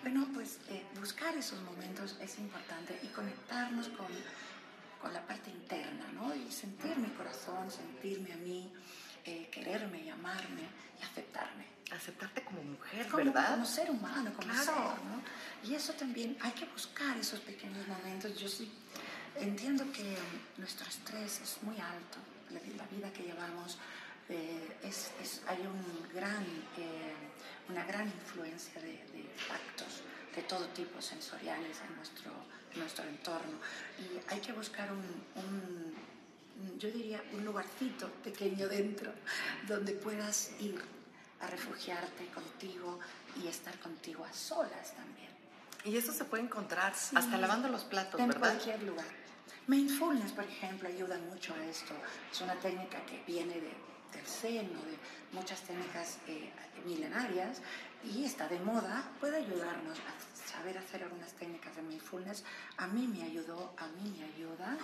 Bueno, 0.03 0.29
pues 0.35 0.59
eh, 0.69 0.85
buscar 1.01 1.35
esos 1.37 1.61
momentos 1.63 2.17
es 2.21 2.39
importante 2.39 2.99
y 3.03 3.07
conectarnos 3.09 3.89
con, 3.89 4.07
con 5.01 5.13
la 5.13 5.27
parte 5.27 5.51
interna, 5.51 6.07
¿no? 6.13 6.35
Y 6.35 6.51
sentir 6.53 6.97
mi 6.99 7.09
corazón, 7.09 7.71
sentirme 7.71 8.33
a 8.33 8.37
mí, 8.37 8.71
eh, 9.25 9.49
quererme 9.51 10.03
y 10.05 10.11
amarme 10.11 10.69
y 11.01 11.05
aceptarme. 11.05 11.65
Aceptarte 11.91 12.43
como 12.45 12.63
mujer, 12.63 13.07
como, 13.09 13.25
¿verdad? 13.25 13.53
Como 13.53 13.67
ser 13.67 13.91
humano, 13.91 14.33
como 14.35 14.53
ser, 14.53 14.75
¿no? 14.75 15.23
Y 15.69 15.75
eso 15.75 15.95
también, 15.95 16.37
hay 16.41 16.53
que 16.53 16.67
buscar 16.67 17.17
esos 17.17 17.41
pequeños 17.41 17.87
momentos. 17.89 18.39
Yo 18.39 18.49
sí 18.49 18.71
entiendo 19.37 19.91
que 19.93 20.17
nuestro 20.59 20.87
estrés 20.87 21.41
es 21.41 21.63
muy 21.63 21.77
alto, 21.77 22.19
la, 22.51 22.87
vida 22.89 23.13
que 23.13 23.23
llevamos, 23.23 23.79
eh, 24.29 24.77
es, 24.83 25.43
hay 25.47 25.59
un 25.67 26.09
gran, 26.15 26.45
eh, 26.77 27.15
una 27.69 27.85
gran 27.85 28.07
influencia 28.07 28.81
de, 28.81 28.93
de, 29.13 29.31
factos 29.37 30.03
de 30.35 30.43
todo 30.43 30.67
tipo 30.69 31.01
sensoriales 31.01 31.81
en 31.89 31.97
nuestro, 31.97 32.31
nuestro 32.77 33.05
entorno. 33.05 33.59
Y 33.99 34.33
hay 34.33 34.41
que 34.41 34.53
buscar 34.53 34.91
un, 34.93 35.25
un, 35.37 36.79
yo 36.79 36.91
diría, 36.91 37.23
un 37.33 37.45
lugarcito 37.45 38.09
pequeño 38.23 38.69
dentro 38.69 39.13
donde 39.69 39.93
puedas 39.93 40.53
ir 40.61 40.81
a 41.41 41.47
refugiarte 41.47 42.27
contigo 42.29 42.99
y 43.43 43.47
estar 43.49 43.79
contigo 43.79 44.25
a 44.25 44.33
solas 44.33 44.95
también. 44.95 45.29
Y 45.85 45.97
eso 45.97 46.13
se 46.13 46.25
puede 46.25 46.45
encontrar 46.45 46.93
hasta 46.93 47.37
lavando 47.37 47.69
los 47.69 47.85
platos, 47.85 48.19
en 48.19 48.29
¿verdad? 48.29 48.53
En 48.53 48.59
cualquier 48.59 48.83
lugar. 48.85 49.07
Mindfulness, 49.67 50.33
por 50.33 50.45
ejemplo, 50.45 50.89
ayuda 50.89 51.19
mucho 51.19 51.55
a 51.55 51.65
esto. 51.67 51.95
Es 52.33 52.41
una 52.41 52.55
técnica 52.55 53.05
que 53.05 53.23
viene 53.27 53.55
de, 53.61 53.73
del 54.15 54.27
Zen 54.27 54.67
o 54.77 54.85
de 54.87 54.97
muchas 55.33 55.61
técnicas 55.63 56.19
eh, 56.29 56.51
milenarias 56.85 57.61
y 58.05 58.25
está 58.25 58.49
de 58.49 58.59
moda. 58.61 59.11
Puede 59.21 59.39
ayudarnos 59.39 59.99
a 59.99 60.49
saber 60.49 60.79
hacer 60.79 61.03
algunas 61.03 61.33
técnicas 61.33 61.75
de 61.77 61.83
mindfulness. 61.83 62.45
A 62.77 62.87
mí 62.87 63.07
me 63.07 63.23
ayudó, 63.25 63.75
a 63.77 63.87
mí 63.89 64.15
me 64.19 64.25
ayuda. 64.25 64.77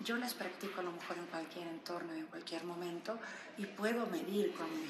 Yo 0.00 0.16
las 0.16 0.34
practico 0.34 0.80
a 0.80 0.84
lo 0.84 0.92
mejor 0.92 1.18
en 1.18 1.26
cualquier 1.26 1.68
entorno, 1.68 2.12
en 2.12 2.26
cualquier 2.26 2.64
momento 2.64 3.18
y 3.58 3.66
puedo 3.66 4.06
medir 4.06 4.52
con 4.54 4.68
mi, 4.70 4.88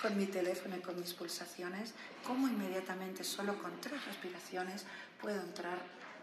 con 0.00 0.16
mi 0.16 0.26
teléfono 0.26 0.76
y 0.76 0.80
con 0.80 0.98
mis 0.98 1.14
pulsaciones 1.14 1.94
cómo 2.26 2.48
inmediatamente, 2.48 3.24
solo 3.24 3.58
con 3.62 3.80
tres 3.80 4.04
respiraciones, 4.04 4.84
puedo 5.20 5.40
entrar 5.40 5.78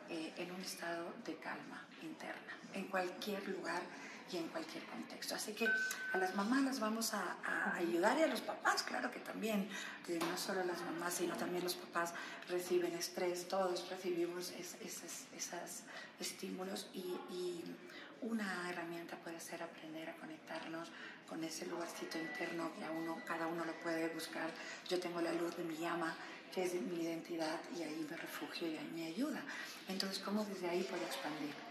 eh, 0.09 0.33
en 0.37 0.51
un 0.51 0.61
estado 0.61 1.13
de 1.25 1.35
calma 1.35 1.85
interna, 2.01 2.57
en 2.73 2.85
cualquier 2.85 3.47
lugar 3.47 3.83
y 4.31 4.37
en 4.37 4.47
cualquier 4.49 4.83
contexto. 4.85 5.35
Así 5.35 5.53
que 5.53 5.67
a 6.13 6.17
las 6.17 6.35
mamás 6.35 6.63
las 6.63 6.79
vamos 6.79 7.13
a, 7.13 7.37
ayudar 7.75 8.17
y 8.19 8.23
a 8.23 8.27
los 8.27 8.41
papás, 8.41 8.83
claro 8.83 9.09
que 9.11 9.19
también, 9.19 9.69
no 10.07 10.37
solo 10.37 10.63
las 10.63 10.81
mamás, 10.81 11.13
sino 11.13 11.35
también 11.35 11.63
los 11.63 11.75
papás 11.75 12.13
reciben 12.47 12.93
estrés, 12.95 13.47
todos 13.47 13.89
recibimos 13.89 14.51
esos 14.51 15.83
estímulos 16.19 16.89
y, 16.93 16.99
y, 17.31 17.75
una 18.21 18.69
herramienta 18.69 19.15
puede 19.15 19.39
ser 19.39 19.63
aprender 19.63 20.09
a 20.09 20.15
conectarnos 20.17 20.91
con 21.29 21.41
ese 21.41 21.65
lugarcito 21.67 22.17
interno 22.17 22.69
que 22.75 22.83
a 22.83 22.91
uno, 22.91 23.17
cada 23.25 23.47
uno 23.47 23.63
lo 23.63 23.71
puede 23.79 24.09
buscar. 24.09 24.51
Yo 24.89 24.99
tengo 24.99 25.21
la 25.21 25.31
luz 25.31 25.55
de 25.55 25.63
mi 25.63 25.77
llama 25.77 26.13
que 26.53 26.63
es 26.63 26.73
mi 26.73 27.03
identidad 27.03 27.59
y 27.77 27.83
ahí 27.83 28.05
me 28.09 28.17
refugio 28.17 28.67
y 28.67 28.75
ahí 28.75 28.91
me 28.93 29.05
ayuda. 29.05 29.41
Entonces, 29.87 30.19
¿cómo 30.19 30.43
desde 30.43 30.69
ahí 30.69 30.83
puedo 30.83 31.03
expandir? 31.05 31.68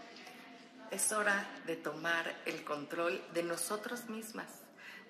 Es 0.91 1.11
hora 1.11 1.47
de 1.67 1.75
tomar 1.75 2.35
el 2.45 2.63
control 2.63 3.21
de 3.33 3.43
nosotros 3.43 4.09
mismas, 4.09 4.47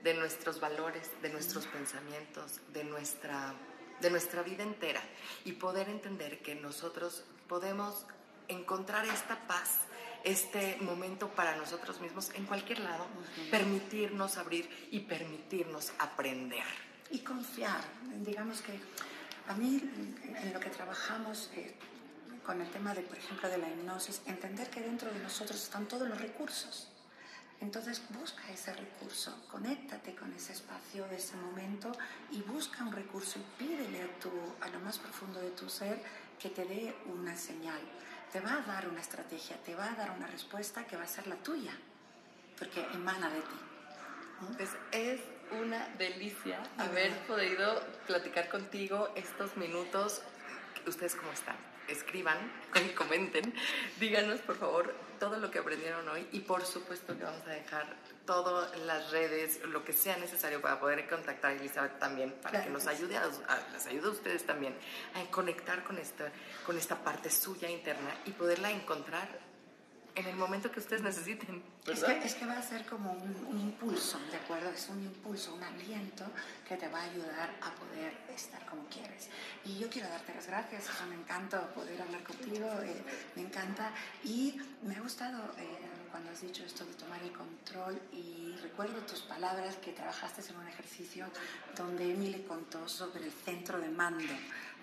de 0.03 0.13
nuestros 0.13 0.59
valores, 0.59 1.09
de 1.21 1.29
nuestros 1.29 1.67
pensamientos, 1.67 2.59
de 2.73 2.83
nuestra, 2.83 3.53
de 4.01 4.09
nuestra 4.09 4.43
vida 4.43 4.63
entera 4.63 5.01
y 5.45 5.53
poder 5.53 5.87
entender 5.87 6.41
que 6.41 6.55
nosotros 6.55 7.23
podemos 7.47 8.05
encontrar 8.49 9.05
esta 9.05 9.47
paz, 9.47 9.81
este 10.25 10.77
momento 10.81 11.29
para 11.29 11.55
nosotros 11.55 12.01
mismos 12.01 12.29
en 12.35 12.45
cualquier 12.45 12.79
lado, 12.79 13.07
permitirnos 13.49 14.37
abrir 14.37 14.89
y 14.91 14.99
permitirnos 15.01 15.93
aprender. 15.97 16.65
Y 17.09 17.19
confiar, 17.19 17.81
digamos 18.25 18.61
que 18.61 18.77
a 19.47 19.53
mí, 19.53 19.81
en 20.43 20.53
lo 20.53 20.59
que 20.59 20.69
trabajamos 20.69 21.49
eh, 21.55 21.73
con 22.49 22.63
el 22.63 22.71
tema 22.71 22.95
de, 22.95 23.03
por 23.03 23.15
ejemplo, 23.15 23.47
de 23.47 23.59
la 23.59 23.69
hipnosis, 23.69 24.23
entender 24.25 24.71
que 24.71 24.81
dentro 24.81 25.13
de 25.13 25.19
nosotros 25.19 25.62
están 25.62 25.88
todos 25.88 26.09
los 26.09 26.19
recursos. 26.19 26.88
Entonces 27.62 28.01
busca 28.09 28.41
ese 28.51 28.73
recurso, 28.73 29.45
conéctate 29.51 30.15
con 30.15 30.33
ese 30.33 30.53
espacio 30.53 31.07
de 31.09 31.17
ese 31.17 31.35
momento 31.35 31.91
y 32.31 32.41
busca 32.41 32.83
un 32.83 32.91
recurso 32.91 33.38
y 33.38 33.63
pídele 33.63 34.01
a, 34.01 34.07
tu, 34.19 34.31
a 34.62 34.67
lo 34.69 34.79
más 34.79 34.97
profundo 34.97 35.39
de 35.39 35.51
tu 35.51 35.69
ser 35.69 36.01
que 36.39 36.49
te 36.49 36.65
dé 36.65 36.95
una 37.05 37.38
señal. 37.38 37.81
Te 38.33 38.39
va 38.39 38.53
a 38.53 38.62
dar 38.62 38.89
una 38.89 39.01
estrategia, 39.01 39.55
te 39.63 39.75
va 39.75 39.85
a 39.85 39.93
dar 39.93 40.09
una 40.09 40.25
respuesta 40.25 40.88
que 40.88 40.97
va 40.97 41.03
a 41.03 41.07
ser 41.07 41.27
la 41.27 41.35
tuya, 41.35 41.77
porque 42.57 42.83
emana 42.95 43.29
de 43.29 43.41
ti. 43.41 43.59
Pues 44.57 44.71
es 44.91 45.21
una 45.62 45.88
delicia 45.99 46.63
haber 46.79 47.15
podido 47.27 47.85
platicar 48.07 48.49
contigo 48.49 49.09
estos 49.15 49.55
minutos. 49.55 50.23
¿Ustedes 50.88 51.13
cómo 51.13 51.31
están? 51.31 51.69
Escriban 51.89 52.38
y 52.86 52.89
comenten. 52.93 53.54
Díganos, 53.99 54.39
por 54.41 54.58
favor, 54.58 54.93
todo 55.19 55.38
lo 55.38 55.52
que 55.52 55.60
aprendieron 55.60 56.08
hoy 56.08 56.28
y 56.32 56.39
por 56.41 56.65
supuesto 56.65 57.17
que 57.17 57.23
vamos 57.23 57.45
a 57.47 57.52
dejar 57.52 57.86
todas 58.25 58.78
las 58.82 59.12
redes, 59.12 59.60
lo 59.65 59.84
que 59.84 59.91
sea 59.91 60.17
necesario 60.17 60.62
para 60.62 60.80
poder 60.80 61.08
contactar 61.10 61.52
a 61.52 61.56
Elizabeth 61.56 61.97
también, 61.99 62.32
para 62.41 62.63
que 62.63 62.69
nos 62.69 62.86
ayude 62.88 63.17
a, 63.17 63.28
les 63.73 63.88
ayude 63.88 64.08
a 64.08 64.12
ustedes 64.12 64.45
también 64.45 64.75
a 65.15 65.32
conectar 65.32 65.84
con 65.84 65.97
esta, 65.97 66.32
con 66.65 66.78
esta 66.78 67.04
parte 67.04 67.30
suya 67.30 67.69
interna 67.69 68.15
y 68.25 68.32
poderla 68.32 68.71
encontrar 68.71 69.48
en 70.15 70.26
el 70.26 70.36
momento 70.36 70.72
que 70.72 70.80
ustedes 70.80 71.02
necesiten. 71.02 71.62
Es 71.88 72.04
que, 72.04 72.17
es 72.19 72.36
que, 72.36 72.45
va 72.45 72.58
a 72.58 72.62
ser 72.62 72.86
como 72.86 73.12
un, 73.12 73.60
impulso, 73.60 74.19
¿de 74.32 74.38
acuerdo? 74.38 74.69
Es 74.69 74.88
un 74.89 75.02
impulso, 75.04 75.54
un 75.54 75.63
aliento 75.63 76.26
que 76.67 76.76
te 76.76 76.88
va 76.88 77.02
a 77.02 77.04
ayudar 77.04 77.50
a 77.62 77.72
poder 77.76 78.13
estar 78.34 78.65
como 78.65 78.86
quieres. 78.86 79.30
Y 79.65 79.80
yo 79.80 79.89
quiero 79.89 80.10
darte 80.10 80.34
las 80.34 80.48
gracias, 80.48 80.84
es 80.84 81.02
un 81.08 81.13
encanto 81.13 81.60
poder 81.74 82.02
hablar 82.02 82.24
contigo, 82.24 82.69
eh, 82.82 83.04
me 83.36 83.43
encanta. 83.43 83.91
Y 84.24 84.60
me 84.84 84.95
ha 84.95 85.02
gustado 85.02 85.54
eh, 85.58 85.88
cuando 86.12 86.32
has 86.32 86.41
dicho 86.41 86.63
esto 86.63 86.86
de 86.86 86.93
tomar 86.93 87.22
el 87.24 87.32
control 87.32 88.00
y 88.12 88.56
recuerdo 88.62 89.00
tus 89.02 89.22
palabras 89.22 89.76
que 89.78 89.91
trabajaste 89.91 90.41
en 90.50 90.58
un 90.58 90.67
ejercicio 90.67 91.28
donde 91.76 92.12
Emily 92.12 92.43
contó 92.43 92.88
sobre 92.88 93.26
el 93.26 93.32
centro 93.32 93.80
de 93.80 93.89
mando, 93.89 94.34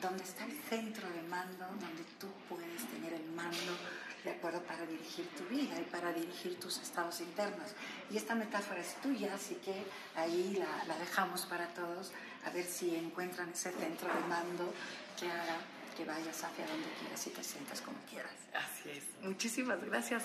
donde 0.01 0.25
está 0.25 0.45
el 0.45 0.59
centro 0.69 1.09
de 1.11 1.23
mando, 1.23 1.67
donde 1.67 2.05
tú 2.19 2.29
puedes 2.49 2.87
tener 2.91 3.13
el 3.13 3.27
mando 3.33 3.73
¿de 4.27 4.33
acuerdo? 4.33 4.61
Para 4.63 4.85
dirigir 4.85 5.29
tu 5.37 5.45
vida 5.45 5.79
y 5.81 5.85
para 5.85 6.13
dirigir 6.13 6.59
tus 6.59 6.79
estados 6.79 7.21
internos. 7.21 7.71
Y 8.11 8.17
esta 8.17 8.35
metáfora 8.35 8.81
es 8.81 9.01
tuya, 9.01 9.33
así 9.33 9.55
que 9.65 9.85
ahí 10.17 10.57
la, 10.59 10.85
la 10.87 10.99
dejamos 10.99 11.47
para 11.47 11.69
todos, 11.69 12.11
a 12.45 12.51
ver 12.51 12.65
si 12.65 12.97
encuentran 12.97 13.51
ese 13.51 13.71
centro 13.71 14.13
de 14.13 14.21
mando 14.29 14.75
que 15.19 15.31
haga 15.31 15.59
que 15.97 16.05
vayas 16.05 16.45
hacia 16.45 16.67
donde 16.67 16.89
quieras 17.01 17.27
y 17.27 17.31
te 17.31 17.43
sientas 17.43 17.81
como 17.81 17.97
quieras. 18.11 18.35
Así 18.53 18.91
es. 18.91 19.05
Muchísimas 19.23 19.83
gracias. 19.83 20.25